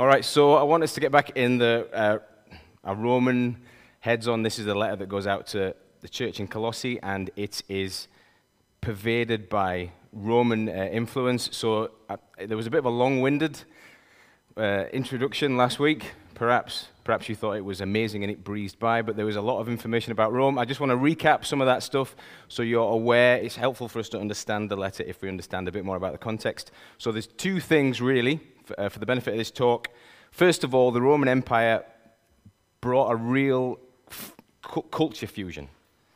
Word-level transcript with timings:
All 0.00 0.06
right, 0.06 0.24
so 0.24 0.54
I 0.54 0.62
want 0.62 0.82
us 0.82 0.94
to 0.94 1.00
get 1.00 1.12
back 1.12 1.36
in 1.36 1.58
the 1.58 1.86
uh, 1.92 2.94
Roman 2.94 3.58
heads 3.98 4.28
on. 4.28 4.42
This 4.42 4.58
is 4.58 4.64
the 4.64 4.74
letter 4.74 4.96
that 4.96 5.10
goes 5.10 5.26
out 5.26 5.46
to 5.48 5.76
the 6.00 6.08
church 6.08 6.40
in 6.40 6.48
Colossae, 6.48 6.98
and 7.02 7.28
it 7.36 7.62
is 7.68 8.08
pervaded 8.80 9.50
by 9.50 9.90
Roman 10.14 10.70
uh, 10.70 10.88
influence. 10.90 11.50
So 11.52 11.90
uh, 12.08 12.16
there 12.38 12.56
was 12.56 12.66
a 12.66 12.70
bit 12.70 12.78
of 12.78 12.86
a 12.86 12.88
long-winded 12.88 13.62
uh, 14.56 14.86
introduction 14.90 15.58
last 15.58 15.78
week. 15.78 16.12
Perhaps, 16.32 16.86
perhaps 17.04 17.28
you 17.28 17.34
thought 17.34 17.58
it 17.58 17.64
was 17.66 17.82
amazing 17.82 18.22
and 18.24 18.32
it 18.32 18.42
breezed 18.42 18.78
by, 18.78 19.02
but 19.02 19.16
there 19.16 19.26
was 19.26 19.36
a 19.36 19.42
lot 19.42 19.60
of 19.60 19.68
information 19.68 20.12
about 20.12 20.32
Rome. 20.32 20.58
I 20.58 20.64
just 20.64 20.80
want 20.80 20.92
to 20.92 20.96
recap 20.96 21.44
some 21.44 21.60
of 21.60 21.66
that 21.66 21.82
stuff 21.82 22.16
so 22.48 22.62
you're 22.62 22.90
aware. 22.90 23.36
It's 23.36 23.56
helpful 23.56 23.86
for 23.86 23.98
us 23.98 24.08
to 24.08 24.18
understand 24.18 24.70
the 24.70 24.76
letter 24.76 25.04
if 25.06 25.20
we 25.20 25.28
understand 25.28 25.68
a 25.68 25.72
bit 25.72 25.84
more 25.84 25.96
about 25.96 26.12
the 26.12 26.18
context. 26.18 26.70
So 26.96 27.12
there's 27.12 27.26
two 27.26 27.60
things 27.60 28.00
really 28.00 28.40
for, 28.70 28.80
uh, 28.80 28.88
for 28.88 28.98
the 28.98 29.06
benefit 29.06 29.32
of 29.32 29.38
this 29.38 29.50
talk. 29.50 29.88
First 30.30 30.64
of 30.64 30.74
all, 30.74 30.90
the 30.90 31.02
Roman 31.02 31.28
Empire 31.28 31.84
brought 32.80 33.10
a 33.10 33.16
real 33.16 33.78
f- 34.08 34.34
culture 34.90 35.26
fusion. 35.26 35.68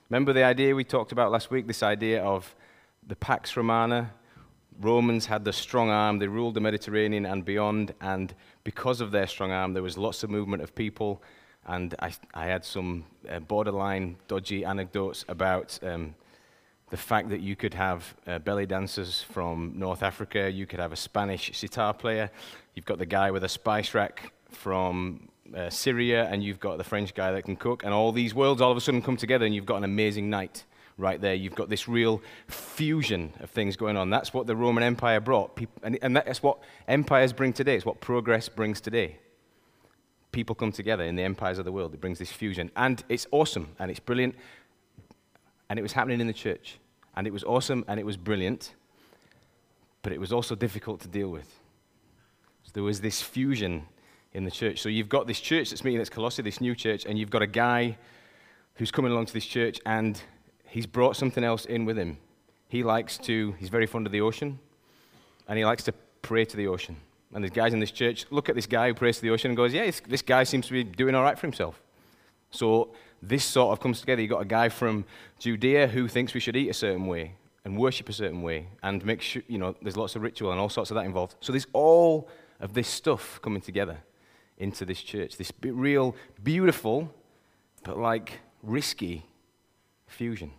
Remember 0.08 0.32
the 0.32 0.44
idea 0.44 0.74
we 0.74 0.84
talked 0.84 1.12
about 1.12 1.32
last 1.32 1.50
week? 1.50 1.66
This 1.66 1.82
idea 1.82 2.22
of 2.22 2.54
the 3.06 3.16
Pax 3.16 3.56
Romana. 3.56 4.12
Romans 4.80 5.26
had 5.26 5.44
the 5.44 5.52
strong 5.52 5.90
arm, 5.90 6.18
they 6.18 6.26
ruled 6.26 6.54
the 6.54 6.60
Mediterranean 6.60 7.26
and 7.26 7.44
beyond, 7.44 7.94
and 8.00 8.34
because 8.64 9.00
of 9.00 9.12
their 9.12 9.28
strong 9.28 9.52
arm, 9.52 9.72
there 9.72 9.84
was 9.84 9.96
lots 9.96 10.24
of 10.24 10.30
movement 10.30 10.64
of 10.64 10.74
people. 10.74 11.22
And 11.66 11.94
I, 12.00 12.12
I 12.34 12.46
had 12.46 12.64
some 12.64 13.04
uh, 13.30 13.38
borderline 13.38 14.16
dodgy 14.26 14.64
anecdotes 14.64 15.24
about 15.28 15.78
um, 15.82 16.16
the 16.90 16.96
fact 16.96 17.28
that 17.30 17.40
you 17.40 17.56
could 17.56 17.74
have 17.74 18.14
uh, 18.26 18.38
belly 18.38 18.66
dancers 18.66 19.22
from 19.22 19.72
North 19.76 20.02
Africa, 20.02 20.50
you 20.50 20.66
could 20.66 20.80
have 20.80 20.92
a 20.92 20.96
Spanish 20.96 21.56
sitar 21.58 21.94
player, 21.94 22.30
you've 22.74 22.84
got 22.84 22.98
the 22.98 23.06
guy 23.06 23.30
with 23.30 23.44
a 23.44 23.48
spice 23.48 23.94
rack 23.94 24.32
from 24.50 25.28
uh, 25.54 25.70
Syria, 25.70 26.28
and 26.30 26.42
you've 26.42 26.60
got 26.60 26.78
the 26.78 26.84
French 26.84 27.14
guy 27.14 27.32
that 27.32 27.42
can 27.42 27.56
cook, 27.56 27.84
and 27.84 27.92
all 27.92 28.12
these 28.12 28.34
worlds 28.34 28.60
all 28.60 28.70
of 28.70 28.76
a 28.76 28.80
sudden 28.80 29.02
come 29.02 29.16
together, 29.16 29.44
and 29.44 29.54
you've 29.54 29.66
got 29.66 29.76
an 29.76 29.84
amazing 29.84 30.30
night 30.30 30.64
right 30.96 31.20
there. 31.20 31.34
You've 31.34 31.54
got 31.54 31.68
this 31.68 31.88
real 31.88 32.22
fusion 32.46 33.32
of 33.40 33.50
things 33.50 33.76
going 33.76 33.96
on. 33.96 34.10
That's 34.10 34.32
what 34.32 34.46
the 34.46 34.56
Roman 34.56 34.84
Empire 34.84 35.20
brought, 35.20 35.58
and, 35.82 35.98
and 36.02 36.16
that's 36.16 36.42
what 36.42 36.58
empires 36.88 37.32
bring 37.32 37.52
today. 37.52 37.76
It's 37.76 37.84
what 37.84 38.00
progress 38.00 38.48
brings 38.48 38.80
today. 38.80 39.18
People 40.32 40.54
come 40.54 40.72
together 40.72 41.04
in 41.04 41.14
the 41.16 41.22
empires 41.22 41.58
of 41.58 41.64
the 41.64 41.72
world. 41.72 41.94
It 41.94 42.00
brings 42.00 42.18
this 42.18 42.30
fusion, 42.30 42.70
and 42.76 43.02
it's 43.08 43.26
awesome, 43.30 43.68
and 43.78 43.90
it's 43.90 44.00
brilliant, 44.00 44.34
and 45.68 45.78
it 45.78 45.82
was 45.82 45.92
happening 45.92 46.20
in 46.20 46.26
the 46.26 46.32
church, 46.32 46.78
and 47.16 47.26
it 47.26 47.32
was 47.32 47.44
awesome, 47.44 47.84
and 47.88 47.98
it 47.98 48.06
was 48.06 48.16
brilliant, 48.16 48.74
but 50.02 50.12
it 50.12 50.20
was 50.20 50.32
also 50.32 50.54
difficult 50.54 51.00
to 51.00 51.08
deal 51.08 51.28
with. 51.28 51.48
So 52.64 52.70
there 52.74 52.82
was 52.82 53.00
this 53.00 53.22
fusion 53.22 53.86
in 54.32 54.44
the 54.44 54.50
church. 54.50 54.80
So 54.80 54.88
you've 54.88 55.08
got 55.08 55.26
this 55.26 55.40
church 55.40 55.70
that's 55.70 55.84
meeting 55.84 56.00
at 56.00 56.10
Colossae, 56.10 56.42
this 56.42 56.60
new 56.60 56.74
church, 56.74 57.06
and 57.06 57.18
you've 57.18 57.30
got 57.30 57.42
a 57.42 57.46
guy 57.46 57.96
who's 58.74 58.90
coming 58.90 59.12
along 59.12 59.26
to 59.26 59.32
this 59.32 59.46
church 59.46 59.80
and 59.86 60.20
he's 60.66 60.86
brought 60.86 61.16
something 61.16 61.44
else 61.44 61.64
in 61.66 61.84
with 61.84 61.96
him. 61.96 62.18
He 62.68 62.82
likes 62.82 63.16
to, 63.18 63.52
he's 63.58 63.68
very 63.68 63.86
fond 63.86 64.06
of 64.06 64.12
the 64.12 64.20
ocean, 64.20 64.58
and 65.46 65.56
he 65.56 65.64
likes 65.64 65.84
to 65.84 65.92
pray 66.22 66.44
to 66.44 66.56
the 66.56 66.66
ocean. 66.66 66.96
And 67.32 67.42
there's 67.42 67.52
guys 67.52 67.72
in 67.72 67.80
this 67.80 67.90
church 67.90 68.26
look 68.30 68.48
at 68.48 68.54
this 68.54 68.66
guy 68.66 68.88
who 68.88 68.94
prays 68.94 69.16
to 69.16 69.22
the 69.22 69.30
ocean 69.30 69.50
and 69.50 69.56
goes, 69.56 69.72
Yeah, 69.72 69.90
this 70.08 70.22
guy 70.22 70.44
seems 70.44 70.66
to 70.66 70.72
be 70.72 70.84
doing 70.84 71.14
all 71.14 71.22
right 71.22 71.38
for 71.38 71.46
himself. 71.46 71.80
So 72.50 72.94
this 73.28 73.44
sort 73.44 73.72
of 73.72 73.80
comes 73.80 74.00
together. 74.00 74.22
You've 74.22 74.30
got 74.30 74.42
a 74.42 74.46
guy 74.46 74.68
from 74.68 75.04
Judea 75.38 75.88
who 75.88 76.08
thinks 76.08 76.34
we 76.34 76.40
should 76.40 76.56
eat 76.56 76.68
a 76.68 76.74
certain 76.74 77.06
way 77.06 77.34
and 77.64 77.78
worship 77.78 78.08
a 78.08 78.12
certain 78.12 78.42
way 78.42 78.68
and 78.82 79.04
make 79.04 79.22
sure, 79.22 79.42
you 79.48 79.58
know, 79.58 79.74
there's 79.82 79.96
lots 79.96 80.16
of 80.16 80.22
ritual 80.22 80.50
and 80.50 80.60
all 80.60 80.68
sorts 80.68 80.90
of 80.90 80.96
that 80.96 81.06
involved. 81.06 81.34
So 81.40 81.52
there's 81.52 81.66
all 81.72 82.28
of 82.60 82.74
this 82.74 82.88
stuff 82.88 83.40
coming 83.42 83.60
together 83.60 83.98
into 84.58 84.84
this 84.84 85.00
church. 85.00 85.36
This 85.36 85.52
real, 85.62 86.14
beautiful, 86.42 87.12
but 87.82 87.98
like 87.98 88.40
risky 88.62 89.26
fusion. 90.06 90.52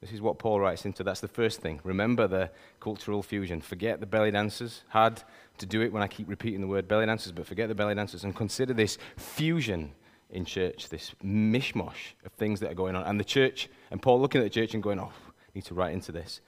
This 0.00 0.12
is 0.12 0.20
what 0.20 0.38
Paul 0.38 0.60
writes 0.60 0.84
into. 0.84 1.02
That's 1.02 1.20
the 1.20 1.28
first 1.28 1.60
thing. 1.60 1.80
Remember 1.82 2.28
the 2.28 2.50
cultural 2.80 3.22
fusion. 3.22 3.60
Forget 3.60 3.98
the 3.98 4.06
belly 4.06 4.30
dancers. 4.30 4.82
Hard 4.88 5.22
to 5.58 5.66
do 5.66 5.80
it 5.80 5.92
when 5.92 6.02
I 6.02 6.06
keep 6.06 6.28
repeating 6.28 6.60
the 6.60 6.66
word 6.66 6.86
belly 6.86 7.06
dancers, 7.06 7.32
but 7.32 7.46
forget 7.46 7.68
the 7.68 7.74
belly 7.74 7.94
dancers 7.94 8.22
and 8.22 8.36
consider 8.36 8.74
this 8.74 8.98
fusion 9.16 9.92
in 10.30 10.44
church, 10.44 10.88
this 10.88 11.12
mishmash 11.24 12.14
of 12.24 12.32
things 12.32 12.60
that 12.60 12.70
are 12.70 12.74
going 12.74 12.96
on. 12.96 13.04
And 13.04 13.18
the 13.18 13.24
church, 13.24 13.68
and 13.90 14.00
Paul 14.02 14.20
looking 14.20 14.40
at 14.40 14.44
the 14.44 14.50
church 14.50 14.74
and 14.74 14.82
going, 14.82 14.98
oh, 14.98 15.12
I 15.28 15.50
need 15.54 15.64
to 15.66 15.74
write 15.74 15.92
into 15.92 16.12
this. 16.12 16.40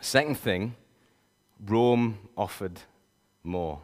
Second 0.00 0.38
thing, 0.38 0.74
Rome 1.64 2.18
offered 2.36 2.80
more 3.42 3.80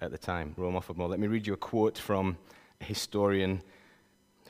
at 0.00 0.10
the 0.10 0.18
time. 0.18 0.54
Rome 0.56 0.76
offered 0.76 0.96
more. 0.96 1.08
Let 1.08 1.20
me 1.20 1.26
read 1.26 1.46
you 1.46 1.54
a 1.54 1.56
quote 1.56 1.98
from 1.98 2.36
a 2.80 2.84
historian 2.84 3.62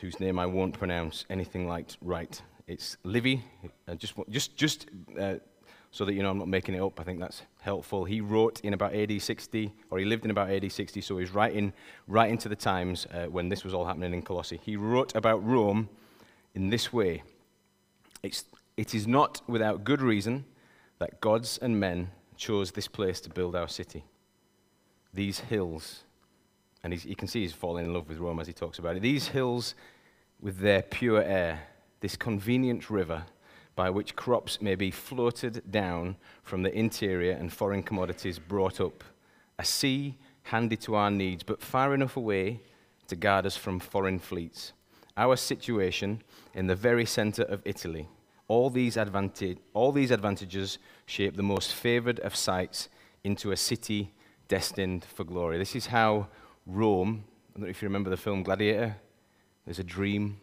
whose 0.01 0.19
name 0.19 0.39
I 0.39 0.47
won't 0.47 0.77
pronounce 0.77 1.25
anything 1.31 1.69
like 1.69 1.91
right. 2.01 2.41
It's 2.67 2.97
Livy. 3.05 3.45
Uh, 3.87 3.95
just, 3.95 4.15
just, 4.29 4.57
just 4.57 4.87
uh, 5.19 5.37
so 5.93 6.05
that 6.05 6.15
you 6.15 6.23
know 6.23 6.31
I'm 6.31 6.39
not 6.39 6.49
making 6.49 6.75
it 6.75 6.81
up, 6.81 6.99
I 6.99 7.05
think 7.05 7.21
that's 7.21 7.43
helpful. 7.61 8.05
He 8.05 8.21
wrote 8.21 8.61
in 8.61 8.75
about 8.75 8.95
AD 8.95 9.23
60, 9.23 9.73
or 9.91 9.99
he 9.99 10.05
lived 10.05 10.25
in 10.25 10.33
about 10.33 10.51
AD 10.51 10.73
60, 10.73 11.01
so 11.01 11.19
he's 11.19 11.33
writing 11.33 11.73
right 12.09 12.31
into 12.31 12.49
the 12.49 12.57
times 12.57 13.07
uh, 13.13 13.27
when 13.27 13.49
this 13.49 13.63
was 13.63 13.73
all 13.75 13.85
happening 13.85 14.13
in 14.13 14.23
Colossae. 14.23 14.59
He 14.63 14.77
wrote 14.77 15.15
about 15.15 15.47
Rome 15.47 15.89
in 16.55 16.71
this 16.71 16.93
way 16.93 17.23
it's, 18.23 18.45
It 18.77 18.95
is 18.95 19.07
not 19.07 19.43
without 19.47 19.85
good 19.85 20.03
reason 20.03 20.45
that 20.99 21.21
gods 21.21 21.59
and 21.59 21.79
men 21.79 22.11
chose 22.37 22.73
this 22.73 22.89
place 22.89 23.21
to 23.21 23.31
build 23.31 23.55
our 23.55 23.69
city 23.69 24.05
these 25.15 25.41
hills, 25.41 26.05
and 26.83 27.05
you 27.05 27.17
can 27.17 27.29
see 27.29 27.43
he's 27.43 27.53
falling 27.53 27.87
in 27.87 27.93
love 27.93 28.09
with 28.09 28.19
Rome 28.19 28.41
as 28.41 28.47
he 28.47 28.53
talks 28.53 28.79
about 28.79 28.97
it. 28.97 29.03
These 29.03 29.29
hills 29.29 29.75
with 30.41 30.59
their 30.59 30.83
pure 30.83 31.23
air, 31.23 31.61
this 32.01 32.17
convenient 32.17 32.91
river 32.91 33.25
by 33.75 33.91
which 33.91 34.17
crops 34.17 34.61
may 34.61 34.75
be 34.75 34.91
floated 34.91 35.63
down 35.71 36.17
from 36.43 36.63
the 36.63 36.77
interior 36.77 37.33
and 37.33 37.53
foreign 37.53 37.83
commodities 37.83 38.39
brought 38.39 38.81
up, 38.81 39.03
a 39.59 39.65
sea 39.65 40.17
handy 40.45 40.77
to 40.77 40.95
our 40.95 41.11
needs, 41.11 41.43
but 41.43 41.63
far 41.63 41.95
enough 41.95 42.17
away 42.17 42.61
to 43.09 43.17
guard 43.17 43.47
us 43.47 43.57
from 43.57 43.81
foreign 43.81 44.19
fleets. 44.19 44.73
Our 45.17 45.37
situation 45.37 46.23
in 46.55 46.67
the 46.67 46.75
very 46.75 47.07
center 47.07 47.43
of 47.43 47.63
Italy. 47.65 48.09
All 48.49 48.71
these, 48.71 48.97
advantage, 48.97 49.59
all 49.73 49.93
these 49.93 50.11
advantages 50.11 50.79
shape 51.07 51.37
the 51.37 51.43
most 51.43 51.73
favored 51.73 52.21
of 52.21 52.37
sites 52.37 52.89
into 53.25 53.53
a 53.53 53.57
city 53.57 54.13
destined 54.49 55.05
for 55.05 55.25
glory. 55.25 55.59
This 55.59 55.77
is 55.77 55.87
how 55.87 56.29
Rome, 56.67 57.25
I 57.25 57.59
don't 57.59 57.65
know 57.65 57.71
if 57.71 57.81
you 57.81 57.89
remember 57.89 58.11
the 58.11 58.17
film 58.17 58.43
Gladiator, 58.43 58.97
there's 59.65 59.79
a 59.79 59.85
dream 59.85 60.41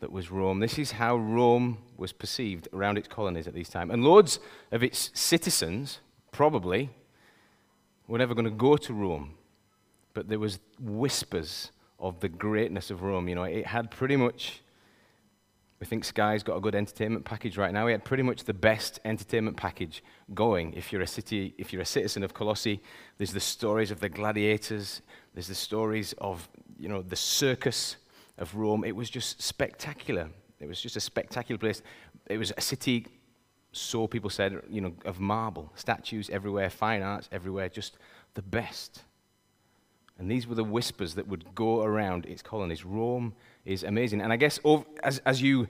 that 0.00 0.12
was 0.12 0.30
Rome. 0.30 0.60
This 0.60 0.78
is 0.78 0.92
how 0.92 1.16
Rome 1.16 1.78
was 1.96 2.12
perceived 2.12 2.68
around 2.72 2.98
its 2.98 3.08
colonies 3.08 3.46
at 3.46 3.54
this 3.54 3.68
time. 3.68 3.90
And 3.90 4.04
loads 4.04 4.38
of 4.70 4.82
its 4.82 5.10
citizens, 5.14 6.00
probably, 6.32 6.90
were 8.06 8.18
never 8.18 8.34
going 8.34 8.44
to 8.44 8.50
go 8.50 8.76
to 8.76 8.92
Rome. 8.92 9.34
But 10.14 10.28
there 10.28 10.38
was 10.38 10.58
whispers 10.78 11.72
of 11.98 12.20
the 12.20 12.28
greatness 12.28 12.90
of 12.90 13.02
Rome. 13.02 13.28
You 13.28 13.34
know, 13.34 13.44
it 13.44 13.66
had 13.66 13.90
pretty 13.90 14.16
much 14.16 14.62
we 15.78 15.86
think 15.86 16.04
Sky's 16.04 16.42
got 16.42 16.56
a 16.56 16.60
good 16.60 16.74
entertainment 16.74 17.24
package 17.26 17.58
right 17.58 17.72
now. 17.72 17.84
We 17.84 17.92
had 17.92 18.02
pretty 18.02 18.22
much 18.22 18.44
the 18.44 18.54
best 18.54 18.98
entertainment 19.04 19.58
package 19.58 20.02
going. 20.32 20.72
If 20.72 20.90
you're 20.90 21.02
a 21.02 21.06
city, 21.06 21.54
if 21.58 21.70
you're 21.72 21.82
a 21.82 21.86
citizen 21.86 22.22
of 22.22 22.32
Colossae, 22.32 22.80
there's 23.18 23.32
the 23.32 23.40
stories 23.40 23.90
of 23.90 24.00
the 24.00 24.08
gladiators. 24.08 25.02
There's 25.34 25.48
the 25.48 25.54
stories 25.54 26.14
of 26.16 26.48
you 26.78 26.88
know 26.88 27.02
the 27.02 27.16
circus 27.16 27.96
of 28.38 28.54
Rome. 28.54 28.84
It 28.84 28.94
was 28.94 29.10
just 29.10 29.42
spectacular. 29.42 30.28
It 30.60 30.66
was 30.66 30.80
just 30.80 30.96
a 30.96 31.00
spectacular 31.00 31.58
place. 31.58 31.82
It 32.28 32.38
was 32.38 32.52
a 32.56 32.60
city, 32.60 33.06
so 33.72 34.06
people 34.06 34.30
said, 34.30 34.60
you 34.70 34.80
know, 34.80 34.94
of 35.04 35.20
marble, 35.20 35.70
statues 35.74 36.30
everywhere, 36.30 36.70
fine 36.70 37.02
arts 37.02 37.28
everywhere, 37.30 37.68
just 37.68 37.98
the 38.34 38.42
best. 38.42 39.02
And 40.18 40.30
these 40.30 40.46
were 40.46 40.54
the 40.54 40.64
whispers 40.64 41.14
that 41.16 41.28
would 41.28 41.54
go 41.54 41.82
around 41.82 42.24
its 42.24 42.40
colonies. 42.40 42.84
Rome 42.84 43.34
is 43.66 43.82
amazing. 43.82 44.22
And 44.22 44.32
I 44.32 44.36
guess 44.36 44.58
as, 45.02 45.18
as, 45.26 45.42
you, 45.42 45.68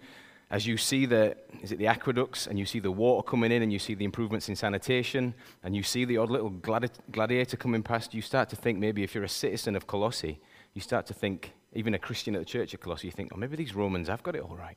as 0.51 0.69
you 0.69 0.77
see 0.77 1.05
the, 1.05 1.37
is 1.63 1.73
it 1.73 1.79
the 1.79 1.89
aqueducts, 1.89 2.47
and 2.47 2.57
you 2.57 2.65
see 2.65 2.79
the 2.79 2.93
water 2.93 3.27
coming 3.27 3.51
in, 3.51 3.63
and 3.63 3.73
you 3.73 3.81
see 3.81 3.95
the 3.95 4.05
improvements 4.05 4.49
in 4.49 4.55
sanitation, 4.55 5.35
and 5.65 5.75
you 5.75 5.83
see 5.83 6.05
the 6.05 6.19
odd 6.19 6.31
little 6.31 6.53
gladi- 6.53 6.91
gladiator 7.11 7.57
coming 7.57 7.83
past, 7.83 8.15
you 8.15 8.23
start 8.23 8.49
to 8.51 8.57
think 8.57 8.79
maybe 8.79 9.03
if 9.03 9.17
you're 9.17 9.25
a 9.25 9.29
citizen 9.29 9.75
of 9.75 9.89
Colossae, 9.89 10.39
you 10.75 10.81
start 10.81 11.07
to 11.07 11.15
think, 11.15 11.53
even 11.77 11.95
a 11.95 11.99
Christian 11.99 12.35
at 12.35 12.41
the 12.41 12.47
church 12.47 12.75
of 12.75 12.81
Colossae, 12.81 13.07
you 13.07 13.13
think, 13.13 13.33
oh, 13.35 13.37
maybe 13.37 13.57
these 13.57 13.75
Romans 13.75 14.09
have 14.09 14.23
got 14.23 14.35
it 14.35 14.43
all 14.43 14.57
right. 14.57 14.77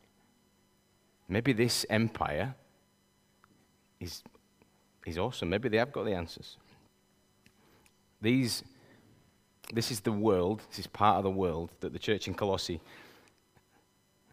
Maybe 1.27 1.53
this 1.53 1.85
empire 1.89 2.55
is, 3.99 4.23
is 5.05 5.17
awesome. 5.17 5.49
Maybe 5.49 5.69
they 5.69 5.77
have 5.77 5.91
got 5.91 6.05
the 6.05 6.13
answers. 6.13 6.57
These, 8.21 8.63
this 9.73 9.91
is 9.91 10.01
the 10.01 10.11
world, 10.11 10.61
this 10.69 10.79
is 10.79 10.87
part 10.87 11.17
of 11.17 11.23
the 11.23 11.29
world 11.29 11.71
that 11.79 11.93
the 11.93 11.99
church 11.99 12.27
in 12.27 12.33
Colossae 12.33 12.81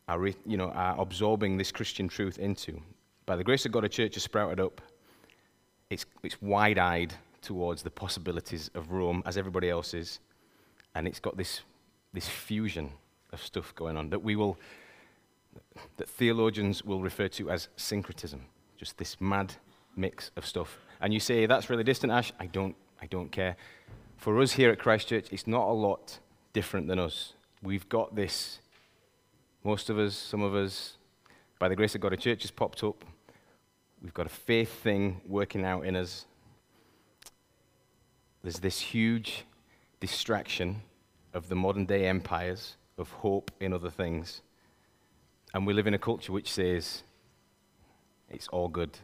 are, 0.08 0.26
you 0.26 0.56
know, 0.56 0.70
are 0.70 1.00
absorbing 1.00 1.56
this 1.56 1.70
Christian 1.70 2.08
truth 2.08 2.38
into. 2.38 2.80
By 3.26 3.36
the 3.36 3.44
grace 3.44 3.66
of 3.66 3.72
God, 3.72 3.84
a 3.84 3.88
church 3.88 4.14
has 4.14 4.22
sprouted 4.22 4.60
up. 4.60 4.80
It's, 5.90 6.06
it's 6.22 6.40
wide 6.40 6.78
eyed 6.78 7.14
towards 7.42 7.82
the 7.82 7.90
possibilities 7.90 8.70
of 8.74 8.90
Rome 8.90 9.22
as 9.26 9.36
everybody 9.36 9.68
else 9.68 9.94
is. 9.94 10.20
And 10.94 11.06
it's 11.06 11.20
got 11.20 11.36
this, 11.36 11.60
this 12.16 12.26
fusion 12.26 12.90
of 13.30 13.42
stuff 13.42 13.74
going 13.74 13.94
on 13.94 14.08
that 14.08 14.20
we 14.20 14.36
will, 14.36 14.56
that 15.98 16.08
theologians 16.08 16.82
will 16.82 17.02
refer 17.02 17.28
to 17.28 17.50
as 17.50 17.68
syncretism, 17.76 18.40
just 18.78 18.96
this 18.96 19.20
mad 19.20 19.52
mix 19.96 20.30
of 20.34 20.46
stuff. 20.46 20.78
And 21.02 21.12
you 21.12 21.20
say, 21.20 21.44
that's 21.44 21.68
really 21.68 21.84
distant, 21.84 22.10
Ash. 22.10 22.32
I 22.40 22.46
don't, 22.46 22.74
I 23.02 23.06
don't 23.06 23.30
care. 23.30 23.54
For 24.16 24.40
us 24.40 24.52
here 24.52 24.70
at 24.70 24.78
Christchurch, 24.78 25.30
it's 25.30 25.46
not 25.46 25.68
a 25.68 25.72
lot 25.72 26.18
different 26.54 26.88
than 26.88 26.98
us. 26.98 27.34
We've 27.62 27.86
got 27.90 28.16
this, 28.16 28.60
most 29.62 29.90
of 29.90 29.98
us, 29.98 30.16
some 30.16 30.40
of 30.40 30.54
us, 30.54 30.96
by 31.58 31.68
the 31.68 31.76
grace 31.76 31.94
of 31.94 32.00
God, 32.00 32.14
a 32.14 32.16
church 32.16 32.42
has 32.44 32.50
popped 32.50 32.82
up. 32.82 33.04
We've 34.02 34.14
got 34.14 34.24
a 34.24 34.30
faith 34.30 34.72
thing 34.72 35.20
working 35.28 35.66
out 35.66 35.84
in 35.84 35.94
us. 35.94 36.24
There's 38.42 38.60
this 38.60 38.80
huge 38.80 39.44
distraction 40.00 40.80
of 41.36 41.50
the 41.50 41.54
modern 41.54 41.84
day 41.84 42.06
empires 42.06 42.76
of 42.96 43.10
hope 43.10 43.50
in 43.60 43.74
other 43.74 43.90
things. 43.90 44.40
And 45.52 45.66
we 45.66 45.74
live 45.74 45.86
in 45.86 45.92
a 45.92 45.98
culture 45.98 46.32
which 46.32 46.50
says 46.50 47.02
it's 48.30 48.48
all 48.48 48.68
good. 48.68 48.98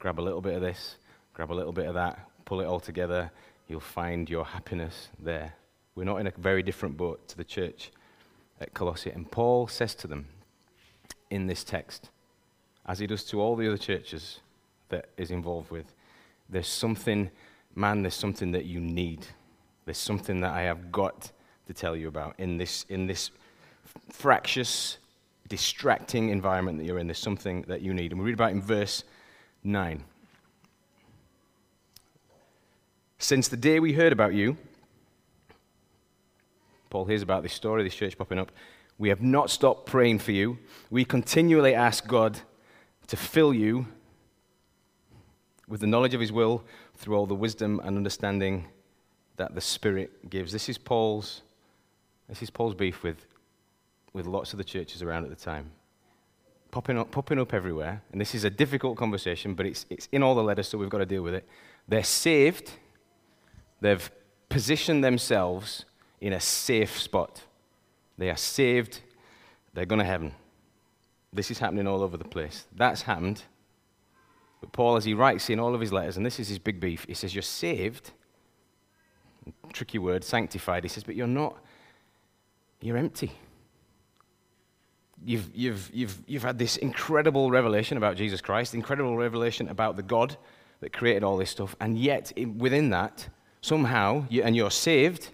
Grab 0.00 0.18
a 0.18 0.20
little 0.20 0.40
bit 0.40 0.54
of 0.54 0.60
this, 0.60 0.96
grab 1.32 1.52
a 1.52 1.54
little 1.54 1.72
bit 1.72 1.86
of 1.86 1.94
that, 1.94 2.28
pull 2.44 2.60
it 2.60 2.66
all 2.66 2.80
together, 2.80 3.30
you'll 3.68 3.78
find 3.78 4.28
your 4.28 4.44
happiness 4.44 5.08
there. 5.20 5.54
We're 5.94 6.02
not 6.02 6.16
in 6.16 6.26
a 6.26 6.32
very 6.36 6.64
different 6.64 6.96
boat 6.96 7.28
to 7.28 7.36
the 7.36 7.44
church 7.44 7.92
at 8.60 8.74
Colossae. 8.74 9.10
And 9.10 9.30
Paul 9.30 9.68
says 9.68 9.94
to 9.96 10.08
them 10.08 10.26
in 11.30 11.46
this 11.46 11.62
text, 11.62 12.10
as 12.86 12.98
he 12.98 13.06
does 13.06 13.22
to 13.26 13.40
all 13.40 13.54
the 13.54 13.68
other 13.68 13.78
churches 13.78 14.40
that 14.88 15.10
is 15.16 15.30
involved 15.30 15.70
with, 15.70 15.94
there's 16.48 16.66
something, 16.66 17.30
man, 17.76 18.02
there's 18.02 18.16
something 18.16 18.50
that 18.50 18.64
you 18.64 18.80
need. 18.80 19.24
There's 19.84 19.98
something 19.98 20.40
that 20.40 20.52
I 20.52 20.62
have 20.62 20.90
got 20.90 21.30
to 21.72 21.80
tell 21.80 21.96
you 21.96 22.08
about 22.08 22.34
in 22.38 22.56
this, 22.56 22.84
in 22.88 23.06
this 23.06 23.30
fractious, 24.10 24.98
distracting 25.48 26.28
environment 26.28 26.78
that 26.78 26.84
you're 26.84 26.98
in. 26.98 27.06
There's 27.06 27.18
something 27.18 27.62
that 27.62 27.82
you 27.82 27.94
need. 27.94 28.12
And 28.12 28.20
we 28.20 28.26
read 28.26 28.34
about 28.34 28.52
in 28.52 28.62
verse 28.62 29.04
9. 29.64 30.04
Since 33.18 33.48
the 33.48 33.56
day 33.56 33.80
we 33.80 33.92
heard 33.92 34.12
about 34.12 34.34
you, 34.34 34.56
Paul 36.90 37.06
hears 37.06 37.22
about 37.22 37.42
this 37.42 37.54
story, 37.54 37.82
this 37.82 37.94
church 37.94 38.18
popping 38.18 38.38
up. 38.38 38.52
We 38.98 39.08
have 39.08 39.22
not 39.22 39.48
stopped 39.50 39.86
praying 39.86 40.18
for 40.18 40.32
you. 40.32 40.58
We 40.90 41.04
continually 41.04 41.74
ask 41.74 42.06
God 42.06 42.40
to 43.06 43.16
fill 43.16 43.54
you 43.54 43.86
with 45.68 45.80
the 45.80 45.86
knowledge 45.86 46.12
of 46.12 46.20
his 46.20 46.32
will 46.32 46.64
through 46.96 47.16
all 47.16 47.26
the 47.26 47.34
wisdom 47.34 47.80
and 47.82 47.96
understanding 47.96 48.66
that 49.36 49.54
the 49.54 49.60
Spirit 49.60 50.28
gives. 50.28 50.52
This 50.52 50.68
is 50.68 50.76
Paul's, 50.76 51.42
this 52.28 52.42
is 52.42 52.50
Paul's 52.50 52.74
beef 52.74 53.02
with, 53.02 53.26
with 54.12 54.26
lots 54.26 54.52
of 54.52 54.58
the 54.58 54.64
churches 54.64 55.02
around 55.02 55.24
at 55.24 55.30
the 55.30 55.36
time. 55.36 55.70
Popping 56.70 56.98
up, 56.98 57.10
popping 57.10 57.38
up 57.38 57.52
everywhere. 57.52 58.02
And 58.12 58.20
this 58.20 58.34
is 58.34 58.44
a 58.44 58.50
difficult 58.50 58.96
conversation, 58.96 59.54
but 59.54 59.66
it's, 59.66 59.84
it's 59.90 60.08
in 60.12 60.22
all 60.22 60.34
the 60.34 60.42
letters, 60.42 60.68
so 60.68 60.78
we've 60.78 60.88
got 60.88 60.98
to 60.98 61.06
deal 61.06 61.22
with 61.22 61.34
it. 61.34 61.46
They're 61.86 62.04
saved 62.04 62.72
They've 63.82 64.10
positioned 64.48 65.02
themselves 65.02 65.84
in 66.20 66.32
a 66.32 66.40
safe 66.40 67.00
spot. 67.00 67.42
They 68.16 68.30
are 68.30 68.36
saved. 68.36 69.00
They're 69.74 69.86
going 69.86 69.98
to 69.98 70.04
heaven. 70.04 70.32
This 71.32 71.50
is 71.50 71.58
happening 71.58 71.88
all 71.88 72.02
over 72.02 72.16
the 72.16 72.24
place. 72.24 72.66
That's 72.76 73.02
happened. 73.02 73.42
But 74.60 74.70
Paul, 74.70 74.96
as 74.96 75.04
he 75.04 75.14
writes 75.14 75.50
in 75.50 75.58
all 75.58 75.74
of 75.74 75.80
his 75.80 75.92
letters, 75.92 76.16
and 76.16 76.24
this 76.24 76.38
is 76.38 76.48
his 76.48 76.60
big 76.60 76.78
beef, 76.78 77.04
he 77.08 77.14
says, 77.14 77.34
You're 77.34 77.42
saved. 77.42 78.12
Tricky 79.72 79.98
word, 79.98 80.22
sanctified. 80.22 80.84
He 80.84 80.88
says, 80.88 81.02
But 81.02 81.16
you're 81.16 81.26
not. 81.26 81.58
You're 82.82 82.96
empty. 82.96 83.32
You've, 85.24 85.48
you've, 85.54 85.90
you've, 85.94 86.18
you've 86.26 86.42
had 86.42 86.58
this 86.58 86.76
incredible 86.76 87.50
revelation 87.50 87.96
about 87.96 88.16
Jesus 88.16 88.40
Christ, 88.40 88.74
incredible 88.74 89.16
revelation 89.16 89.68
about 89.68 89.94
the 89.94 90.02
God 90.02 90.36
that 90.80 90.92
created 90.92 91.22
all 91.22 91.36
this 91.36 91.50
stuff, 91.50 91.76
and 91.80 91.96
yet 91.96 92.32
within 92.56 92.90
that, 92.90 93.28
somehow, 93.60 94.26
you, 94.28 94.42
and 94.42 94.56
you're 94.56 94.70
saved, 94.70 95.30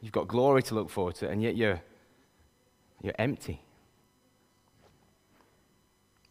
you've 0.00 0.12
got 0.12 0.28
glory 0.28 0.62
to 0.62 0.76
look 0.76 0.88
forward 0.88 1.16
to, 1.16 1.28
and 1.28 1.42
yet 1.42 1.56
you're, 1.56 1.80
you're 3.02 3.14
empty. 3.18 3.60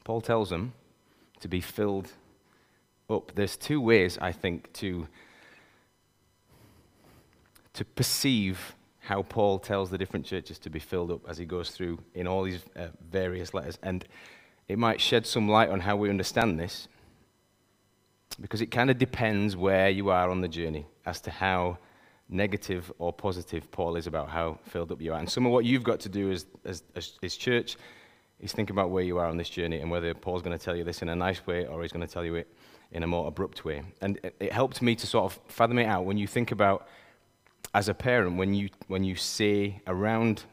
Paul 0.06 0.22
tells 0.22 0.50
them 0.50 0.72
to 1.42 1.50
be 1.50 1.60
filled 1.60 2.10
up. 3.10 3.34
There's 3.36 3.58
two 3.58 3.82
ways, 3.82 4.18
I 4.22 4.32
think, 4.32 4.72
to, 4.74 5.10
to 7.74 7.84
perceive 7.84 8.75
how 9.06 9.22
Paul 9.22 9.60
tells 9.60 9.92
the 9.92 9.98
different 10.00 10.26
churches 10.26 10.58
to 10.60 10.70
be 10.70 10.80
filled 10.80 11.12
up 11.12 11.22
as 11.30 11.38
he 11.38 11.46
goes 11.46 11.70
through 11.70 12.00
in 12.16 12.26
all 12.26 12.44
these 12.44 12.62
uh, 12.76 12.88
various 13.12 13.54
letters. 13.54 13.78
And 13.84 14.04
it 14.68 14.80
might 14.80 15.00
shed 15.00 15.28
some 15.28 15.48
light 15.48 15.70
on 15.70 15.80
how 15.80 15.96
we 15.96 16.10
understand 16.10 16.60
this 16.60 16.88
because 18.42 18.62
it 18.62 18.72
kind 18.72 18.90
of 18.90 18.98
depends 18.98 19.56
where 19.56 19.90
you 19.90 20.10
are 20.10 20.30
on 20.32 20.42
the 20.42 20.48
journey 20.48 20.88
as 21.06 21.22
to 21.22 21.30
how 21.30 21.78
negative 22.30 22.92
or 22.98 23.14
positive 23.14 23.70
Paul 23.72 23.96
is 23.96 24.08
about 24.08 24.30
how 24.30 24.58
filled 24.64 24.92
up 24.92 25.00
you 25.00 25.14
are. 25.14 25.20
And 25.20 25.30
some 25.30 25.46
of 25.46 25.52
what 25.52 25.66
you've 25.66 25.84
got 25.84 26.00
to 26.02 26.10
do 26.10 26.32
as, 26.32 26.48
as, 26.66 26.82
as, 27.22 27.36
church 27.36 27.78
is 28.40 28.52
think 28.52 28.72
about 28.72 28.90
where 28.90 29.04
you 29.04 29.20
are 29.20 29.28
on 29.28 29.38
this 29.38 29.50
journey 29.50 29.82
and 29.82 29.92
whether 29.92 30.12
Paul's 30.16 30.42
going 30.42 30.58
to 30.58 30.64
tell 30.64 30.76
you 30.76 30.84
this 30.84 31.04
in 31.04 31.10
a 31.10 31.16
nice 31.16 31.46
way 31.46 31.68
or 31.68 31.84
he's 31.84 31.92
going 31.92 32.06
to 32.06 32.12
tell 32.12 32.26
you 32.26 32.34
it 32.36 32.52
in 32.92 33.04
a 33.04 33.08
more 33.08 33.28
abrupt 33.28 33.64
way. 33.64 33.84
And 34.02 34.18
it, 34.24 34.36
it 34.40 34.52
helped 34.52 34.82
me 34.82 34.96
to 34.96 35.06
sort 35.06 35.26
of 35.26 35.40
fathom 35.48 35.78
it 35.78 35.86
out 35.86 36.06
when 36.06 36.18
you 36.18 36.26
think 36.26 36.52
about, 36.52 36.88
as 37.76 37.90
a 37.90 37.94
parent, 37.94 38.38
when 38.38 38.54
you, 38.54 38.70
when 38.88 39.04
you 39.04 39.16
say 39.16 39.82
around 39.86 40.44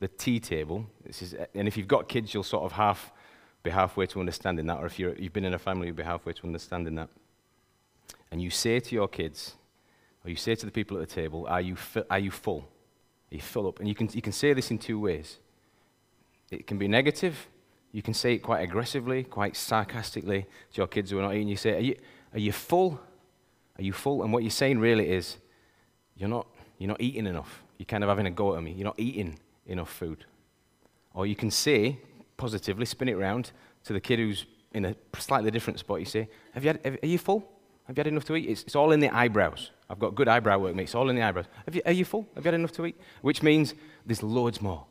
the 0.00 0.08
tea 0.08 0.40
table, 0.40 0.86
this 1.04 1.22
is, 1.22 1.34
and 1.54 1.68
if 1.68 1.76
you've 1.76 1.88
got 1.88 2.08
kids, 2.08 2.32
you'll 2.32 2.42
sort 2.42 2.64
of 2.64 2.72
half 2.72 3.12
be 3.62 3.70
halfway 3.70 4.06
to 4.06 4.20
understanding 4.20 4.66
that, 4.66 4.78
or 4.78 4.86
if 4.86 4.98
you're, 4.98 5.14
you've 5.16 5.32
been 5.32 5.44
in 5.44 5.54
a 5.54 5.58
family, 5.58 5.88
you'll 5.88 5.96
be 5.96 6.02
halfway 6.02 6.32
to 6.32 6.46
understanding 6.46 6.94
that 6.94 7.08
and 8.30 8.42
you 8.42 8.50
say 8.50 8.80
to 8.80 8.94
your 8.94 9.08
kids, 9.08 9.54
or 10.24 10.30
you 10.30 10.36
say 10.36 10.54
to 10.54 10.66
the 10.66 10.72
people 10.72 10.98
at 10.98 11.08
the 11.08 11.14
table, 11.14 11.46
Are 11.48 11.60
you, 11.60 11.76
fi- 11.76 12.04
are 12.10 12.18
you 12.18 12.30
full? 12.30 12.68
Are 13.30 13.34
you 13.34 13.40
full 13.40 13.68
up? 13.68 13.78
And 13.78 13.88
you 13.88 13.94
can, 13.94 14.08
you 14.12 14.22
can 14.22 14.32
say 14.32 14.52
this 14.52 14.70
in 14.70 14.78
two 14.78 15.00
ways. 15.00 15.38
It 16.50 16.66
can 16.66 16.78
be 16.78 16.88
negative. 16.88 17.48
You 17.92 18.02
can 18.02 18.14
say 18.14 18.34
it 18.34 18.38
quite 18.38 18.60
aggressively, 18.60 19.24
quite 19.24 19.56
sarcastically 19.56 20.42
to 20.42 20.76
your 20.76 20.86
kids 20.86 21.10
who 21.10 21.18
are 21.18 21.22
not 21.22 21.34
eating. 21.34 21.48
You 21.48 21.56
say, 21.56 21.76
Are 21.76 21.80
you, 21.80 21.96
are 22.32 22.38
you 22.38 22.52
full? 22.52 23.00
Are 23.78 23.82
you 23.82 23.92
full? 23.92 24.22
And 24.22 24.32
what 24.32 24.42
you're 24.42 24.50
saying 24.50 24.78
really 24.78 25.10
is, 25.10 25.38
You're 26.16 26.28
not, 26.28 26.46
you're 26.78 26.88
not 26.88 27.00
eating 27.00 27.26
enough. 27.26 27.62
You're 27.76 27.86
kind 27.86 28.02
of 28.02 28.08
having 28.08 28.26
a 28.26 28.30
go 28.30 28.56
at 28.56 28.62
me. 28.62 28.72
You're 28.72 28.84
not 28.84 28.98
eating 28.98 29.38
enough 29.66 29.90
food. 29.90 30.24
Or 31.14 31.26
you 31.26 31.36
can 31.36 31.50
say, 31.50 31.98
positively, 32.36 32.86
spin 32.86 33.08
it 33.08 33.14
around 33.14 33.52
to 33.84 33.92
the 33.92 34.00
kid 34.00 34.18
who's 34.18 34.46
in 34.72 34.84
a 34.84 34.94
slightly 35.18 35.50
different 35.50 35.78
spot. 35.78 36.00
You 36.00 36.06
say, 36.06 36.28
have 36.52 36.64
you 36.64 36.68
had, 36.68 36.80
have, 36.84 36.98
Are 37.02 37.06
you 37.06 37.18
full? 37.18 37.48
Have 37.86 37.96
you 37.96 38.00
had 38.00 38.06
enough 38.06 38.24
to 38.26 38.36
eat? 38.36 38.48
It's, 38.48 38.62
it's 38.62 38.76
all 38.76 38.92
in 38.92 39.00
the 39.00 39.08
eyebrows. 39.08 39.70
I've 39.88 39.98
got 39.98 40.14
good 40.14 40.28
eyebrow 40.28 40.58
work, 40.58 40.74
mate. 40.74 40.84
It's 40.84 40.94
all 40.94 41.08
in 41.08 41.16
the 41.16 41.22
eyebrows. 41.22 41.46
You, 41.72 41.80
are 41.86 41.92
you 41.92 42.04
full? 42.04 42.28
Have 42.34 42.44
you 42.44 42.48
had 42.48 42.54
enough 42.54 42.72
to 42.72 42.86
eat? 42.86 43.00
Which 43.22 43.42
means 43.42 43.74
there's 44.04 44.22
loads 44.22 44.60
more. 44.60 44.84